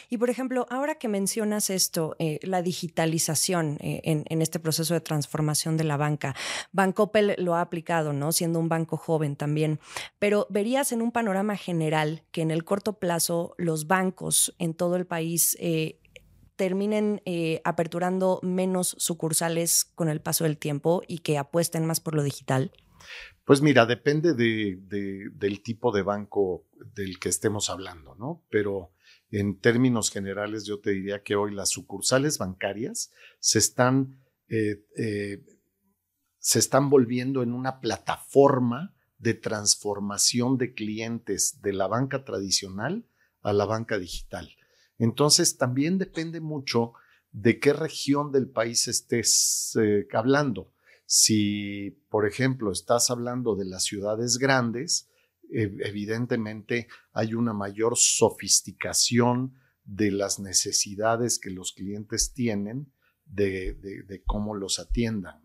Y 0.08 0.16
por 0.16 0.30
ejemplo, 0.30 0.66
ahora 0.70 0.96
que 0.96 1.08
mencionas 1.08 1.68
esto, 1.68 2.16
eh, 2.18 2.38
la 2.42 2.62
digitalización 2.62 3.76
eh, 3.80 4.00
en, 4.04 4.42
este 4.42 4.58
proceso 4.58 4.94
de 4.94 5.00
transformación 5.00 5.76
de 5.76 5.84
la 5.84 5.98
banca, 5.98 6.34
Bancopel 6.72 7.34
lo 7.38 7.54
ha 7.54 7.60
aplicado, 7.60 8.14
¿no? 8.14 8.32
Siendo 8.32 8.58
un 8.58 8.68
banco 8.68 8.96
joven 8.96 9.36
también, 9.36 9.78
pero 10.18 10.46
verías 10.48 10.92
en 10.92 11.02
un 11.02 11.12
panorama 11.12 11.56
general 11.56 12.24
que 12.30 12.42
en 12.42 12.50
el 12.50 12.64
corto 12.64 12.98
plazo 12.98 13.54
los 13.58 13.86
bancos 13.86 14.54
en 14.58 14.72
todo 14.72 14.96
el 14.96 15.06
país 15.06 15.56
eh, 15.60 16.00
terminen 16.56 17.22
eh, 17.24 17.60
aperturando 17.64 18.40
menos 18.42 18.96
sucursales 18.98 19.84
con 19.84 20.08
el 20.08 20.20
paso 20.20 20.44
del 20.44 20.58
tiempo 20.58 21.02
y 21.06 21.18
que 21.18 21.38
apuesten 21.38 21.86
más 21.86 22.00
por 22.00 22.14
lo 22.14 22.22
digital? 22.22 22.72
Pues 23.44 23.60
mira, 23.60 23.86
depende 23.86 24.34
de, 24.34 24.78
del 25.32 25.62
tipo 25.62 25.92
de 25.92 26.02
banco 26.02 26.66
del 26.94 27.20
que 27.20 27.28
estemos 27.28 27.70
hablando, 27.70 28.16
¿no? 28.16 28.42
Pero 28.50 28.92
en 29.30 29.60
términos 29.60 30.10
generales 30.10 30.64
yo 30.64 30.80
te 30.80 30.90
diría 30.90 31.22
que 31.22 31.36
hoy 31.36 31.54
las 31.54 31.70
sucursales 31.70 32.38
bancarias 32.38 33.12
se 33.38 33.58
están, 33.58 34.20
eh, 34.48 34.84
eh, 34.96 35.44
se 36.38 36.58
están 36.58 36.90
volviendo 36.90 37.42
en 37.42 37.52
una 37.52 37.80
plataforma 37.80 38.94
de 39.18 39.34
transformación 39.34 40.58
de 40.58 40.74
clientes 40.74 41.60
de 41.62 41.72
la 41.72 41.86
banca 41.86 42.24
tradicional 42.24 43.06
a 43.42 43.52
la 43.52 43.64
banca 43.64 43.98
digital. 43.98 44.55
Entonces, 44.98 45.56
también 45.58 45.98
depende 45.98 46.40
mucho 46.40 46.92
de 47.32 47.58
qué 47.58 47.72
región 47.72 48.32
del 48.32 48.48
país 48.48 48.88
estés 48.88 49.76
eh, 49.80 50.06
hablando. 50.12 50.72
Si, 51.06 52.02
por 52.08 52.26
ejemplo, 52.26 52.72
estás 52.72 53.10
hablando 53.10 53.54
de 53.54 53.66
las 53.66 53.84
ciudades 53.84 54.38
grandes, 54.38 55.08
evidentemente 55.50 56.88
hay 57.12 57.34
una 57.34 57.52
mayor 57.52 57.96
sofisticación 57.96 59.54
de 59.84 60.10
las 60.10 60.40
necesidades 60.40 61.38
que 61.38 61.50
los 61.50 61.72
clientes 61.72 62.32
tienen 62.32 62.92
de, 63.24 64.22
cómo 64.26 64.54
los 64.54 64.78
atiendan. 64.78 65.40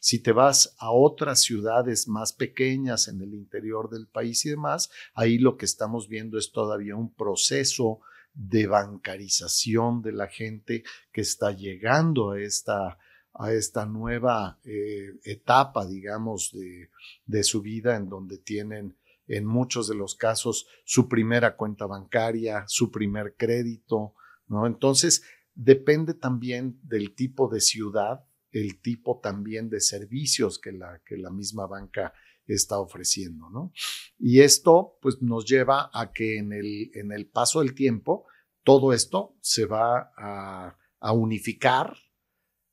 Si 0.00 0.20
te 0.20 0.32
vas 0.32 0.74
a 0.78 0.90
otras 0.90 1.42
ciudades 1.42 2.08
más 2.08 2.32
pequeñas 2.32 3.08
en 3.08 3.20
el 3.20 3.34
interior 3.34 3.90
del 3.90 4.06
país 4.06 4.44
y 4.46 4.50
demás, 4.50 4.90
ahí 5.14 5.38
lo 5.38 5.56
que 5.56 5.64
estamos 5.64 6.08
viendo 6.08 6.38
es 6.38 6.52
todavía 6.52 6.96
un 6.96 7.14
proceso 7.14 8.00
de 8.34 8.66
bancarización 8.66 10.02
de 10.02 10.12
la 10.12 10.26
gente 10.26 10.82
que 11.12 11.20
está 11.20 11.52
llegando 11.52 12.32
a 12.32 12.40
esta, 12.40 12.98
a 13.32 13.52
esta 13.52 13.86
nueva 13.86 14.58
eh, 14.64 15.12
etapa, 15.24 15.86
digamos, 15.86 16.50
de, 16.52 16.90
de 17.24 17.44
su 17.44 17.62
vida 17.62 17.96
en 17.96 18.08
donde 18.08 18.38
tienen 18.38 18.96
en 19.26 19.46
muchos 19.46 19.88
de 19.88 19.94
los 19.94 20.16
casos 20.16 20.66
su 20.84 21.08
primera 21.08 21.56
cuenta 21.56 21.86
bancaria, 21.86 22.64
su 22.66 22.90
primer 22.90 23.36
crédito, 23.36 24.14
¿no? 24.48 24.66
Entonces, 24.66 25.22
depende 25.54 26.14
también 26.14 26.78
del 26.82 27.14
tipo 27.14 27.48
de 27.48 27.60
ciudad, 27.60 28.24
el 28.50 28.80
tipo 28.80 29.20
también 29.20 29.70
de 29.70 29.80
servicios 29.80 30.58
que 30.58 30.72
la, 30.72 31.00
que 31.04 31.16
la 31.16 31.30
misma 31.30 31.66
banca 31.66 32.12
está 32.46 32.78
ofreciendo, 32.78 33.48
¿no? 33.50 33.72
Y 34.18 34.40
esto, 34.40 34.98
pues, 35.00 35.22
nos 35.22 35.46
lleva 35.46 35.90
a 35.92 36.12
que 36.12 36.38
en 36.38 36.52
el, 36.52 36.90
en 36.94 37.12
el 37.12 37.26
paso 37.26 37.60
del 37.60 37.74
tiempo, 37.74 38.26
todo 38.64 38.92
esto 38.92 39.36
se 39.40 39.66
va 39.66 40.12
a, 40.16 40.78
unificar 41.12 41.98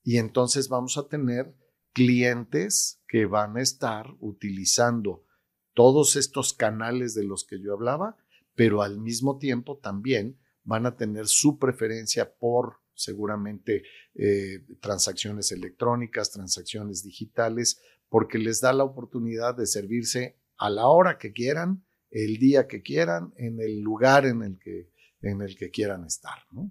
y 0.02 0.16
entonces 0.16 0.70
vamos 0.70 0.96
a 0.96 1.06
tener 1.06 1.54
clientes 1.92 3.02
que 3.06 3.26
van 3.26 3.58
a 3.58 3.60
estar 3.60 4.06
utilizando 4.20 5.26
todos 5.74 6.16
estos 6.16 6.54
canales 6.54 7.14
de 7.14 7.24
los 7.24 7.44
que 7.44 7.60
yo 7.60 7.74
hablaba, 7.74 8.16
pero 8.54 8.80
al 8.80 8.98
mismo 9.00 9.36
tiempo 9.36 9.76
también 9.76 10.40
van 10.64 10.86
a 10.86 10.96
tener 10.96 11.26
su 11.26 11.58
preferencia 11.58 12.34
por 12.34 12.78
seguramente 12.94 13.82
eh, 14.14 14.64
transacciones 14.80 15.52
electrónicas, 15.52 16.30
transacciones 16.30 17.02
digitales, 17.02 17.82
porque 18.12 18.36
les 18.36 18.60
da 18.60 18.74
la 18.74 18.84
oportunidad 18.84 19.56
de 19.56 19.66
servirse 19.66 20.36
a 20.58 20.68
la 20.68 20.86
hora 20.86 21.16
que 21.16 21.32
quieran, 21.32 21.86
el 22.10 22.36
día 22.36 22.68
que 22.68 22.82
quieran, 22.82 23.32
en 23.38 23.58
el 23.58 23.80
lugar 23.80 24.26
en 24.26 24.42
el 24.42 24.58
que, 24.58 24.90
en 25.22 25.40
el 25.40 25.56
que 25.56 25.70
quieran 25.70 26.04
estar. 26.04 26.36
¿no? 26.50 26.70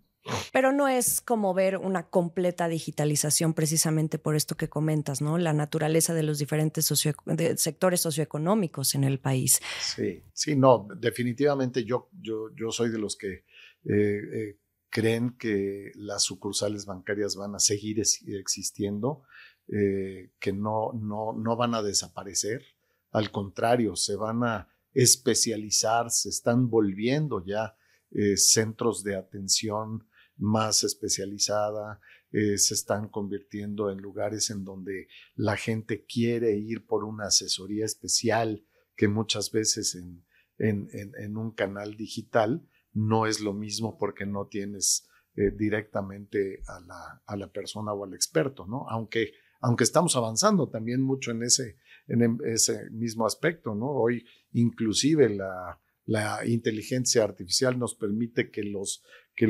Pero 0.54 0.72
no 0.72 0.88
es 0.88 1.20
como 1.20 1.56
ver 1.56 1.78
una 1.78 2.12
completa 2.12 2.68
digitalización 2.68 3.56
precisamente 3.56 4.20
por 4.20 4.36
esto 4.36 4.56
que 4.56 4.70
comentas, 4.70 5.20
¿no? 5.20 5.40
La 5.40 5.52
naturaleza 5.52 6.14
de 6.14 6.22
los 6.22 6.38
diferentes 6.38 6.94
sectores 7.56 8.02
socioeconómicos 8.02 8.94
en 8.94 9.04
el 9.04 9.20
país. 9.20 9.60
Sí, 9.82 10.24
sí, 10.34 10.56
no, 10.56 10.88
definitivamente 10.96 11.84
yo, 11.86 12.12
yo, 12.22 12.54
yo 12.56 12.72
soy 12.72 12.92
de 12.92 13.00
los 13.00 13.18
que 13.18 13.32
eh, 13.34 13.44
eh, 13.90 14.60
creen 14.92 15.38
que 15.40 15.92
las 15.96 16.22
sucursales 16.22 16.86
bancarias 16.86 17.36
van 17.36 17.56
a 17.56 17.60
seguir 17.60 18.00
existiendo, 18.00 19.24
eh, 19.68 20.32
que 20.40 20.54
no, 20.54 20.92
no, 20.94 21.34
no 21.34 21.56
van 21.56 21.76
a 21.76 21.82
desaparecer, 21.82 22.64
al 23.12 23.32
contrario, 23.32 23.96
se 23.96 24.16
van 24.16 24.44
a 24.44 24.68
especializar, 24.94 26.12
se 26.12 26.30
están 26.30 26.70
volviendo 26.70 27.44
ya 27.46 27.76
centros 28.36 29.04
de 29.06 29.16
atención 29.16 30.06
más 30.36 30.84
especializada, 30.84 32.02
eh, 32.32 32.58
se 32.58 32.74
están 32.74 33.10
convirtiendo 33.10 33.92
en 33.92 33.98
lugares 33.98 34.50
en 34.50 34.64
donde 34.64 35.08
la 35.36 35.58
gente 35.58 36.06
quiere 36.06 36.56
ir 36.56 36.86
por 36.86 37.04
una 37.04 37.26
asesoría 37.26 37.86
especial 37.86 38.66
que 38.96 39.10
muchas 39.10 39.52
veces 39.52 39.96
en, 39.96 40.24
en, 40.58 41.38
un 41.38 41.52
canal 41.52 41.98
digital 41.98 42.66
no 42.94 43.26
es 43.26 43.42
lo 43.42 43.54
mismo 43.54 43.98
porque 43.98 44.26
no 44.26 44.48
tienes 44.48 45.10
eh, 45.36 45.52
directamente 45.52 46.62
a 46.68 46.80
la, 46.82 47.22
a 47.26 47.36
la, 47.36 47.52
persona 47.52 47.94
o 47.94 48.06
al 48.06 48.14
experto, 48.14 48.66
¿no? 48.66 48.86
Aunque, 48.90 49.34
aunque 49.62 49.84
estamos 49.84 50.16
avanzando 50.16 50.68
también 50.68 51.02
mucho 51.02 51.32
en 51.32 51.44
ese, 51.44 51.78
en 52.08 52.40
ese 52.46 52.90
mismo 52.90 53.26
aspecto, 53.26 53.74
¿no? 53.76 53.90
Hoy 53.92 54.26
inclusive 54.54 55.30
la, 55.30 55.80
la 56.06 56.46
inteligencia 56.46 57.24
artificial 57.24 57.78
nos 57.78 57.96
permite 57.96 58.50
que, 58.50 58.64
los, 58.64 59.04
que, 59.36 59.48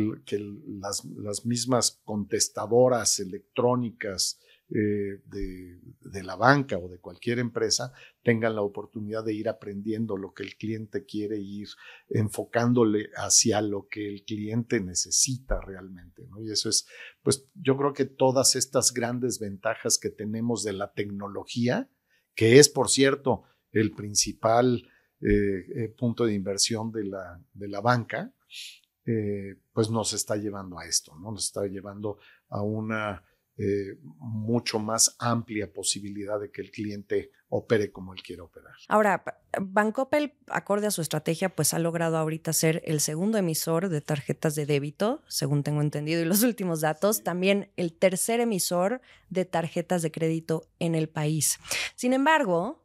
las, 0.67 1.05
las, 1.05 1.45
mismas 1.45 2.01
contestadoras 2.03 3.19
electrónicas 3.19 4.39
eh, 4.73 5.19
de, 5.25 6.23
la 6.23 6.35
banca 6.35 6.77
o 6.77 6.87
de 6.87 6.99
cualquier 6.99 7.39
empresa 7.39 7.91
tengan 8.23 8.55
la 8.55 8.61
oportunidad 8.61 9.23
de 9.25 9.33
ir 9.33 9.49
aprendiendo 9.49 10.15
lo 10.15 10.33
que 10.33 10.43
el 10.43 10.55
cliente 10.55 11.03
quiere 11.03 11.39
ir 11.39 11.67
enfocándole 12.09 13.09
hacia 13.15 13.61
lo 13.61 13.87
que 13.89 14.07
el 14.07 14.23
cliente 14.23 14.79
necesita 14.79 15.59
realmente. 15.59 16.23
¿no? 16.29 16.41
Y 16.41 16.51
eso 16.51 16.69
es, 16.69 16.87
pues 17.21 17.49
yo 17.55 17.75
creo 17.75 17.93
que 17.93 18.05
todas 18.05 18.55
estas 18.55 18.93
grandes 18.93 19.39
ventajas 19.39 19.97
que 19.97 20.09
tenemos 20.09 20.63
de 20.63 20.73
la 20.73 20.93
tecnología, 20.93 21.89
que 22.35 22.59
es, 22.59 22.69
por 22.69 22.89
cierto, 22.89 23.43
el 23.71 23.91
principal 23.91 24.87
eh, 25.21 25.65
eh, 25.75 25.89
punto 25.97 26.25
de 26.25 26.33
inversión 26.33 26.91
de 26.91 27.05
la, 27.05 27.43
de 27.53 27.67
la 27.67 27.81
banca, 27.81 28.33
pues 29.73 29.89
nos 29.89 30.13
está 30.13 30.37
llevando 30.37 30.79
a 30.79 30.85
esto, 30.85 31.13
¿no? 31.19 31.31
Nos 31.31 31.45
está 31.45 31.65
llevando 31.65 32.19
a 32.47 32.61
una 32.61 33.21
mucho 34.17 34.79
más 34.79 35.15
amplia 35.19 35.71
posibilidad 35.71 36.39
de 36.39 36.51
que 36.51 36.61
el 36.61 36.71
cliente 36.71 37.31
opere 37.49 37.91
como 37.91 38.13
él 38.13 38.23
quiere 38.23 38.41
operar. 38.41 38.73
Ahora, 38.87 39.23
Bancoppel, 39.59 40.33
acorde 40.47 40.87
a 40.87 40.91
su 40.91 41.01
estrategia, 41.01 41.49
pues 41.49 41.73
ha 41.73 41.79
logrado 41.79 42.17
ahorita 42.17 42.53
ser 42.53 42.81
el 42.85 43.01
segundo 43.01 43.37
emisor 43.37 43.89
de 43.89 43.99
tarjetas 43.99 44.55
de 44.55 44.65
débito, 44.65 45.21
según 45.27 45.61
tengo 45.61 45.81
entendido, 45.81 46.21
y 46.21 46.25
los 46.25 46.43
últimos 46.43 46.79
datos, 46.79 47.23
también 47.23 47.69
el 47.75 47.93
tercer 47.93 48.39
emisor 48.39 49.01
de 49.29 49.43
tarjetas 49.43 50.01
de 50.01 50.11
crédito 50.11 50.67
en 50.79 50.95
el 50.95 51.09
país. 51.09 51.59
Sin 51.95 52.13
embargo, 52.13 52.80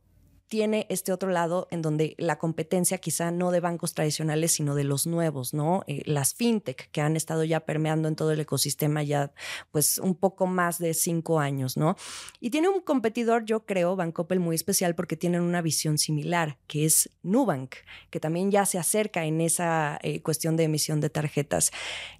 tiene 0.48 0.87
este 0.90 1.12
otro 1.12 1.30
lado 1.30 1.66
en 1.70 1.82
donde 1.82 2.14
la 2.18 2.38
competencia 2.38 2.98
quizá 2.98 3.30
no 3.30 3.50
de 3.50 3.61
bancos 3.61 3.94
tradicionales, 3.94 4.52
sino 4.52 4.74
de 4.74 4.85
los 4.85 5.06
nuevos, 5.06 5.54
¿no? 5.54 5.82
Eh, 5.87 6.02
las 6.04 6.35
fintech 6.35 6.90
que 6.90 7.00
han 7.00 7.16
estado 7.16 7.44
ya 7.44 7.61
permeando 7.61 8.09
en 8.09 8.16
todo 8.16 8.32
el 8.32 8.40
ecosistema 8.40 9.02
ya 9.02 9.32
pues 9.70 9.98
un 9.98 10.14
poco 10.14 10.46
más 10.46 10.78
de 10.78 10.94
cinco 10.94 11.40
años, 11.40 11.76
¿no? 11.76 11.96
Y 12.40 12.50
tiene 12.50 12.68
un 12.68 12.80
competidor, 12.80 13.44
yo 13.44 13.66
creo, 13.66 13.96
Bancoppel 13.96 14.40
muy 14.40 14.54
especial 14.54 14.94
porque 14.94 15.16
tienen 15.16 15.42
una 15.42 15.62
visión 15.62 15.98
similar, 15.98 16.59
que 16.66 16.85
es 16.85 17.11
Nubank, 17.22 17.74
que 18.11 18.20
también 18.20 18.50
ya 18.50 18.66
se 18.66 18.78
acerca 18.78 19.24
en 19.24 19.40
esa 19.40 19.98
eh, 20.02 20.22
cuestión 20.22 20.56
de 20.56 20.64
emisión 20.64 21.00
de 21.00 21.11
tarjetas. 21.11 21.72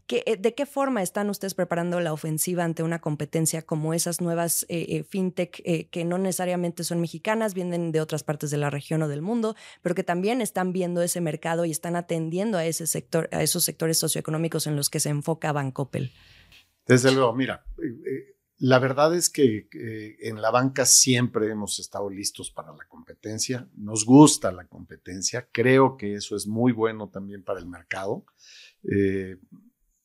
Eh, 0.09 0.37
¿De 0.37 0.55
qué 0.55 0.67
forma 0.67 1.03
están 1.03 1.31
ustedes 1.31 1.55
preparando 1.55 1.99
la 2.01 2.13
ofensiva 2.13 2.63
ante 2.65 2.85
una 2.85 3.01
competencia 3.01 3.63
como 3.63 3.93
esas 3.93 4.21
nuevas 4.21 4.65
eh, 4.69 4.87
eh, 4.89 5.03
fintech 5.03 5.91
que 5.91 6.05
no 6.05 6.19
necesariamente 6.19 6.85
son 6.85 7.01
mexicanas, 7.01 7.55
vienen 7.55 7.91
de 7.91 8.01
otras 8.01 8.23
partes 8.23 8.51
de 8.51 8.57
la 8.57 8.71
región 8.71 9.03
o 9.03 9.09
del 9.09 9.23
mundo, 9.23 9.57
pero 9.83 9.95
que 9.95 10.05
también 10.05 10.41
están 10.41 10.73
viendo 10.73 11.03
ese 11.03 11.21
mercado 11.21 11.65
y 11.65 11.73
están 11.73 11.97
atendiendo 11.97 12.57
a 12.57 12.65
ese 12.65 12.87
sector, 12.87 13.29
a 13.33 13.43
esos 13.43 13.65
sectores 13.65 13.99
socioeconómicos 13.99 14.67
en 14.67 14.77
los 14.77 14.91
que 14.91 15.01
se 15.01 15.09
enfoca 15.09 15.53
Bancoppel? 15.53 16.13
Desde 16.87 17.11
luego, 17.11 17.35
mira, 17.35 17.65
la 18.59 18.79
verdad 18.79 19.13
es 19.13 19.29
que 19.29 19.67
en 20.21 20.41
la 20.41 20.53
banca 20.53 20.85
siempre 20.85 21.51
hemos 21.51 21.81
estado 21.81 22.09
listos 22.09 22.53
para 22.53 22.73
la 22.73 22.87
competencia, 22.87 23.69
nos 23.75 24.05
gusta 24.05 24.53
la 24.53 24.67
competencia, 24.67 25.49
creo 25.51 25.97
que 25.97 26.15
eso 26.15 26.37
es 26.37 26.47
muy 26.47 26.71
bueno 26.71 27.09
también 27.09 27.43
para 27.43 27.59
el 27.59 27.67
mercado 27.67 28.25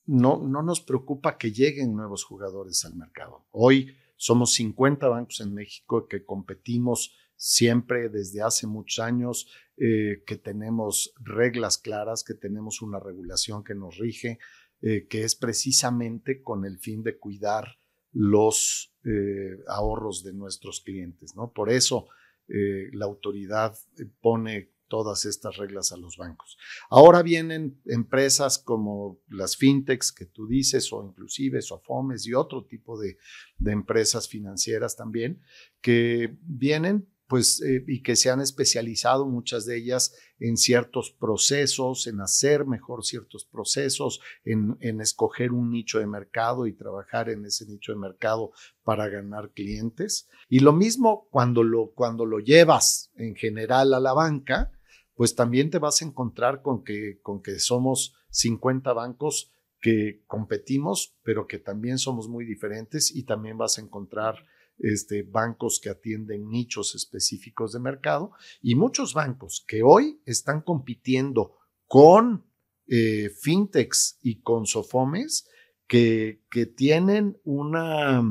no, 0.05 0.41
no 0.41 0.61
nos 0.63 0.81
preocupa 0.81 1.37
que 1.37 1.51
lleguen 1.51 1.95
nuevos 1.95 2.23
jugadores 2.23 2.83
al 2.85 2.95
mercado. 2.95 3.45
Hoy 3.51 3.95
somos 4.15 4.53
50 4.53 5.07
bancos 5.07 5.41
en 5.41 5.53
México 5.53 6.07
que 6.07 6.25
competimos 6.25 7.15
siempre 7.41 8.09
desde 8.09 8.43
hace 8.43 8.67
muchos 8.67 8.99
años, 8.99 9.47
eh, 9.75 10.21
que 10.27 10.37
tenemos 10.37 11.11
reglas 11.19 11.79
claras, 11.79 12.23
que 12.23 12.35
tenemos 12.35 12.83
una 12.83 12.99
regulación 12.99 13.63
que 13.63 13.73
nos 13.73 13.97
rige, 13.97 14.37
eh, 14.83 15.07
que 15.07 15.23
es 15.23 15.35
precisamente 15.35 16.43
con 16.43 16.65
el 16.65 16.77
fin 16.77 17.01
de 17.01 17.17
cuidar 17.17 17.79
los 18.11 18.93
eh, 19.05 19.57
ahorros 19.67 20.23
de 20.23 20.33
nuestros 20.33 20.81
clientes. 20.81 21.35
¿no? 21.35 21.51
Por 21.51 21.71
eso 21.71 22.07
la 22.47 23.05
autoridad 23.05 23.77
pone 24.19 24.73
todas 24.91 25.23
estas 25.23 25.55
reglas 25.55 25.93
a 25.93 25.97
los 25.97 26.17
bancos. 26.17 26.57
Ahora 26.89 27.23
vienen 27.23 27.79
empresas 27.85 28.59
como 28.59 29.21
las 29.29 29.55
fintechs 29.55 30.11
que 30.11 30.25
tú 30.25 30.47
dices, 30.47 30.91
o 30.91 31.01
inclusive 31.01 31.61
Sofomes 31.61 32.27
y 32.27 32.33
otro 32.33 32.65
tipo 32.65 32.99
de, 32.99 33.17
empresas 33.65 34.27
financieras 34.27 34.97
también, 34.97 35.41
que 35.79 36.35
vienen 36.41 37.07
pues, 37.29 37.61
eh, 37.61 37.85
y 37.87 38.01
que 38.01 38.17
se 38.17 38.29
han 38.29 38.41
especializado 38.41 39.25
muchas 39.25 39.65
de 39.65 39.77
ellas 39.77 40.13
en 40.39 40.57
ciertos 40.57 41.11
procesos, 41.11 42.05
en 42.07 42.19
hacer 42.19 42.65
mejor 42.65 43.05
ciertos 43.05 43.45
procesos, 43.45 44.19
en, 44.43 44.75
en, 44.81 44.99
escoger 44.99 45.53
un 45.53 45.71
nicho 45.71 45.99
de 45.99 46.07
mercado 46.07 46.67
y 46.67 46.73
trabajar 46.73 47.29
en 47.29 47.45
ese 47.45 47.65
nicho 47.65 47.93
de 47.93 47.99
mercado 47.99 48.51
para 48.83 49.07
ganar 49.07 49.51
clientes. 49.51 50.27
Y 50.49 50.59
lo 50.59 50.73
mismo 50.73 51.29
cuando 51.31 51.63
lo, 51.63 51.91
cuando 51.91 52.25
lo 52.25 52.39
llevas 52.39 53.09
en 53.15 53.35
general 53.35 53.93
a 53.93 54.01
la 54.01 54.11
banca, 54.11 54.73
pues 55.15 55.35
también 55.35 55.69
te 55.69 55.79
vas 55.79 56.01
a 56.01 56.05
encontrar 56.05 56.61
con 56.61 56.83
que, 56.83 57.19
con 57.21 57.41
que 57.41 57.59
somos 57.59 58.15
50 58.29 58.93
bancos 58.93 59.51
que 59.81 60.23
competimos, 60.27 61.15
pero 61.23 61.47
que 61.47 61.57
también 61.57 61.97
somos 61.97 62.29
muy 62.29 62.45
diferentes 62.45 63.13
y 63.13 63.23
también 63.23 63.57
vas 63.57 63.77
a 63.77 63.81
encontrar 63.81 64.45
este, 64.77 65.23
bancos 65.23 65.79
que 65.79 65.89
atienden 65.89 66.49
nichos 66.49 66.95
específicos 66.95 67.73
de 67.73 67.79
mercado 67.79 68.31
y 68.61 68.75
muchos 68.75 69.13
bancos 69.13 69.63
que 69.67 69.83
hoy 69.83 70.21
están 70.25 70.61
compitiendo 70.61 71.57
con 71.87 72.45
eh, 72.87 73.29
fintechs 73.29 74.17
y 74.21 74.41
con 74.41 74.65
sofomes 74.65 75.47
que, 75.87 76.41
que 76.49 76.65
tienen 76.65 77.37
una, 77.43 78.23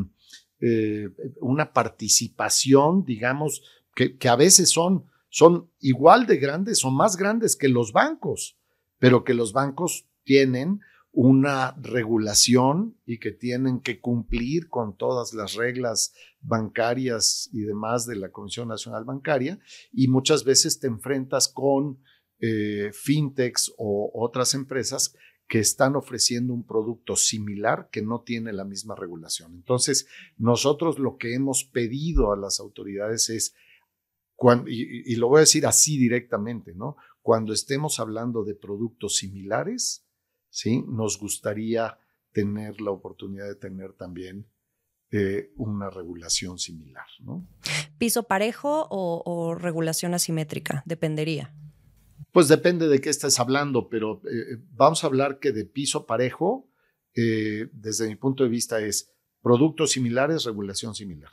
eh, 0.61 1.11
una 1.41 1.73
participación, 1.73 3.05
digamos, 3.05 3.63
que, 3.95 4.17
que 4.17 4.29
a 4.29 4.37
veces 4.37 4.71
son, 4.71 5.07
son 5.31 5.71
igual 5.79 6.27
de 6.27 6.37
grandes 6.37 6.85
o 6.85 6.91
más 6.91 7.17
grandes 7.17 7.57
que 7.57 7.69
los 7.69 7.93
bancos, 7.93 8.59
pero 8.99 9.25
que 9.25 9.35
los 9.35 9.53
bancos 9.53 10.07
tienen 10.25 10.81
una 11.13 11.75
regulación 11.81 12.97
y 13.05 13.19
que 13.19 13.33
tienen 13.33 13.81
que 13.81 14.01
cumplir 14.01 14.69
con 14.69 14.97
todas 14.97 15.35
las 15.35 15.55
reglas 15.55 16.15
bancarias 16.41 17.49
y 17.53 17.63
demás 17.63 18.07
de 18.07 18.17
la 18.17 18.31
Comisión 18.31 18.69
Nacional 18.69 19.05
Bancaria 19.05 19.59
y 19.93 20.09
muchas 20.09 20.45
veces 20.45 20.79
te 20.79 20.87
enfrentas 20.87 21.49
con 21.49 22.01
eh, 22.39 22.91
fintechs 22.93 23.73
o 23.77 24.11
otras 24.15 24.55
empresas 24.55 25.15
que 25.49 25.59
están 25.59 25.97
ofreciendo 25.97 26.55
un 26.55 26.65
producto 26.65 27.17
similar 27.17 27.89
que 27.91 28.03
no 28.03 28.23
tiene 28.23 28.53
la 28.53 28.65
misma 28.65 28.95
regulación. 28.95 29.53
Entonces, 29.55 30.07
nosotros 30.39 31.01
lo 31.01 31.17
que 31.17 31.35
hemos 31.35 31.65
pedido 31.65 32.33
a 32.33 32.37
las 32.37 32.61
autoridades 32.61 33.29
es, 33.31 33.55
y, 34.67 35.13
y 35.13 35.17
lo 35.17 35.29
voy 35.29 35.39
a 35.39 35.41
decir 35.41 35.67
así 35.67 35.99
directamente, 35.99 36.75
¿no? 36.75 36.97
Cuando 37.23 37.53
estemos 37.53 38.01
hablando 38.01 38.45
de 38.45 38.55
productos 38.55 39.17
similares, 39.17 40.07
¿sí? 40.49 40.83
Nos 40.89 41.19
gustaría 41.19 41.99
tener 42.33 42.81
la 42.81 42.91
oportunidad 42.91 43.47
de 43.47 43.57
tener 43.57 43.93
también 43.95 44.47
eh, 45.13 45.51
una 45.57 45.91
regulación 45.91 46.59
similar, 46.59 47.07
¿no? 47.21 47.45
¿Piso 47.99 48.25
parejo 48.25 48.87
o, 48.91 49.57
regulación 49.57 50.15
asimétrica? 50.15 50.85
Dependería. 50.87 51.53
Pues 52.31 52.47
depende 52.47 52.87
de 52.87 53.01
qué 53.01 53.11
estés 53.11 53.41
hablando, 53.41 53.89
pero 53.89 54.23
eh, 54.31 54.59
vamos 54.71 55.03
a 55.03 55.09
hablar 55.09 55.41
que 55.41 55.51
de 55.51 55.65
piso 55.65 56.07
parejo, 56.07 56.71
eh, 57.17 57.69
desde 57.73 58.07
mi 58.07 58.15
punto 58.15 58.45
de 58.45 58.51
vista, 58.51 58.81
es 58.81 59.13
productos 59.43 59.91
similares, 59.91 60.45
regulación 60.45 60.95
similar, 60.95 61.33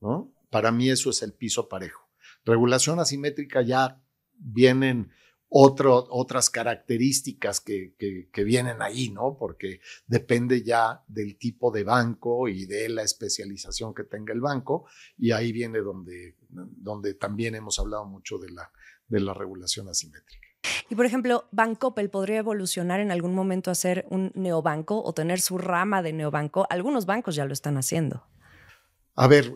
¿no? 0.00 0.32
Para 0.48 0.72
mí 0.72 0.88
eso 0.88 1.10
es 1.10 1.22
el 1.22 1.34
piso 1.34 1.68
parejo. 1.68 2.07
Regulación 2.48 2.98
asimétrica 2.98 3.60
ya 3.60 4.02
vienen 4.38 5.10
otras 5.50 6.48
características 6.48 7.60
que, 7.60 7.94
que, 7.98 8.44
vienen 8.44 8.80
ahí, 8.80 9.10
¿no? 9.10 9.36
Porque 9.38 9.80
depende 10.06 10.62
ya 10.62 11.04
del 11.08 11.36
tipo 11.36 11.70
de 11.70 11.84
banco 11.84 12.48
y 12.48 12.64
de 12.64 12.88
la 12.88 13.02
especialización 13.02 13.94
que 13.94 14.04
tenga 14.04 14.32
el 14.32 14.40
banco, 14.40 14.86
y 15.18 15.32
ahí 15.32 15.52
viene 15.52 15.80
donde, 15.80 16.36
donde 16.48 17.14
también 17.14 17.54
hemos 17.54 17.78
hablado 17.78 18.06
mucho 18.06 18.38
de 18.38 18.50
la, 18.50 18.70
de 19.08 19.20
la 19.20 19.34
regulación 19.34 19.88
asimétrica. 19.88 20.48
Y 20.88 20.94
por 20.94 21.04
ejemplo, 21.04 21.48
Bancopel 21.52 22.08
podría 22.08 22.38
evolucionar 22.38 23.00
en 23.00 23.10
algún 23.10 23.34
momento 23.34 23.70
a 23.70 23.74
ser 23.74 24.06
un 24.08 24.32
neobanco 24.34 25.02
o 25.02 25.12
tener 25.12 25.40
su 25.40 25.58
rama 25.58 26.02
de 26.02 26.14
neobanco. 26.14 26.66
Algunos 26.70 27.04
bancos 27.04 27.34
ya 27.34 27.44
lo 27.44 27.52
están 27.52 27.76
haciendo. 27.76 28.26
A 29.14 29.26
ver, 29.26 29.52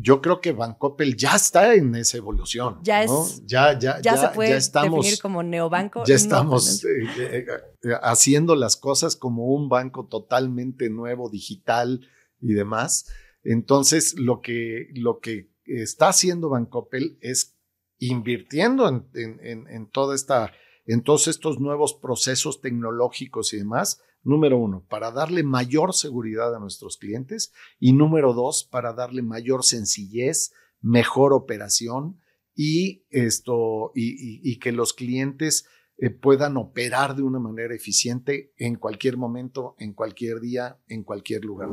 yo 0.00 0.20
creo 0.20 0.40
que 0.40 0.52
Bancoppel 0.52 1.16
ya 1.16 1.36
está 1.36 1.74
en 1.74 1.94
esa 1.94 2.16
evolución. 2.16 2.78
Ya 2.82 3.02
es. 3.02 3.42
Ya, 3.46 3.78
ya, 3.78 4.00
ya, 4.00 4.16
se 4.16 4.28
puede 4.28 4.54
definir 4.54 5.18
como 5.20 5.42
neobanco. 5.42 6.04
Ya 6.04 6.14
estamos 6.14 6.84
eh, 6.84 6.88
eh, 7.18 7.46
eh, 7.82 7.90
haciendo 8.02 8.56
las 8.56 8.76
cosas 8.76 9.16
como 9.16 9.46
un 9.46 9.68
banco 9.68 10.06
totalmente 10.06 10.90
nuevo, 10.90 11.30
digital 11.30 12.06
y 12.40 12.52
demás. 12.52 13.06
Entonces, 13.42 14.14
lo 14.18 14.40
que, 14.40 14.88
lo 14.94 15.20
que 15.20 15.50
está 15.64 16.08
haciendo 16.08 16.50
Bancoppel 16.50 17.18
es 17.20 17.56
invirtiendo 17.98 18.88
en, 18.88 19.08
en, 19.14 19.66
en, 19.68 19.90
toda 19.90 20.14
esta, 20.14 20.52
en 20.86 21.02
todos 21.02 21.28
estos 21.28 21.60
nuevos 21.60 21.94
procesos 21.94 22.60
tecnológicos 22.60 23.52
y 23.52 23.58
demás 23.58 24.00
Número 24.26 24.58
uno, 24.58 24.84
para 24.88 25.12
darle 25.12 25.44
mayor 25.44 25.94
seguridad 25.94 26.52
a 26.52 26.58
nuestros 26.58 26.96
clientes 26.96 27.52
y 27.78 27.92
número 27.92 28.34
dos, 28.34 28.64
para 28.64 28.92
darle 28.92 29.22
mayor 29.22 29.62
sencillez, 29.62 30.52
mejor 30.80 31.32
operación 31.32 32.20
y 32.52 33.04
esto 33.10 33.92
y, 33.94 34.58
que 34.58 34.72
los 34.72 34.94
clientes 34.94 35.68
eh, 35.98 36.10
puedan 36.10 36.56
operar 36.56 37.14
de 37.14 37.22
una 37.22 37.38
manera 37.38 37.72
eficiente 37.72 38.52
en 38.56 38.74
cualquier 38.74 39.16
momento, 39.16 39.76
en 39.78 39.92
cualquier 39.92 40.40
día, 40.40 40.80
en 40.88 41.04
cualquier 41.04 41.44
lugar 41.44 41.68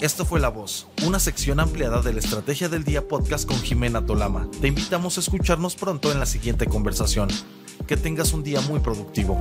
Esto 0.00 0.24
fue 0.24 0.40
La 0.40 0.48
Voz, 0.48 0.86
una 1.06 1.18
sección 1.18 1.60
ampliada 1.60 2.00
de 2.00 2.14
la 2.14 2.20
Estrategia 2.20 2.70
del 2.70 2.84
Día 2.84 3.06
podcast 3.06 3.46
con 3.46 3.58
Jimena 3.58 4.06
Tolama. 4.06 4.48
Te 4.58 4.68
invitamos 4.68 5.18
a 5.18 5.20
escucharnos 5.20 5.74
pronto 5.74 6.10
en 6.10 6.18
la 6.18 6.24
siguiente 6.24 6.64
conversación. 6.64 7.28
Que 7.86 7.98
tengas 7.98 8.32
un 8.32 8.42
día 8.42 8.62
muy 8.62 8.80
productivo. 8.80 9.36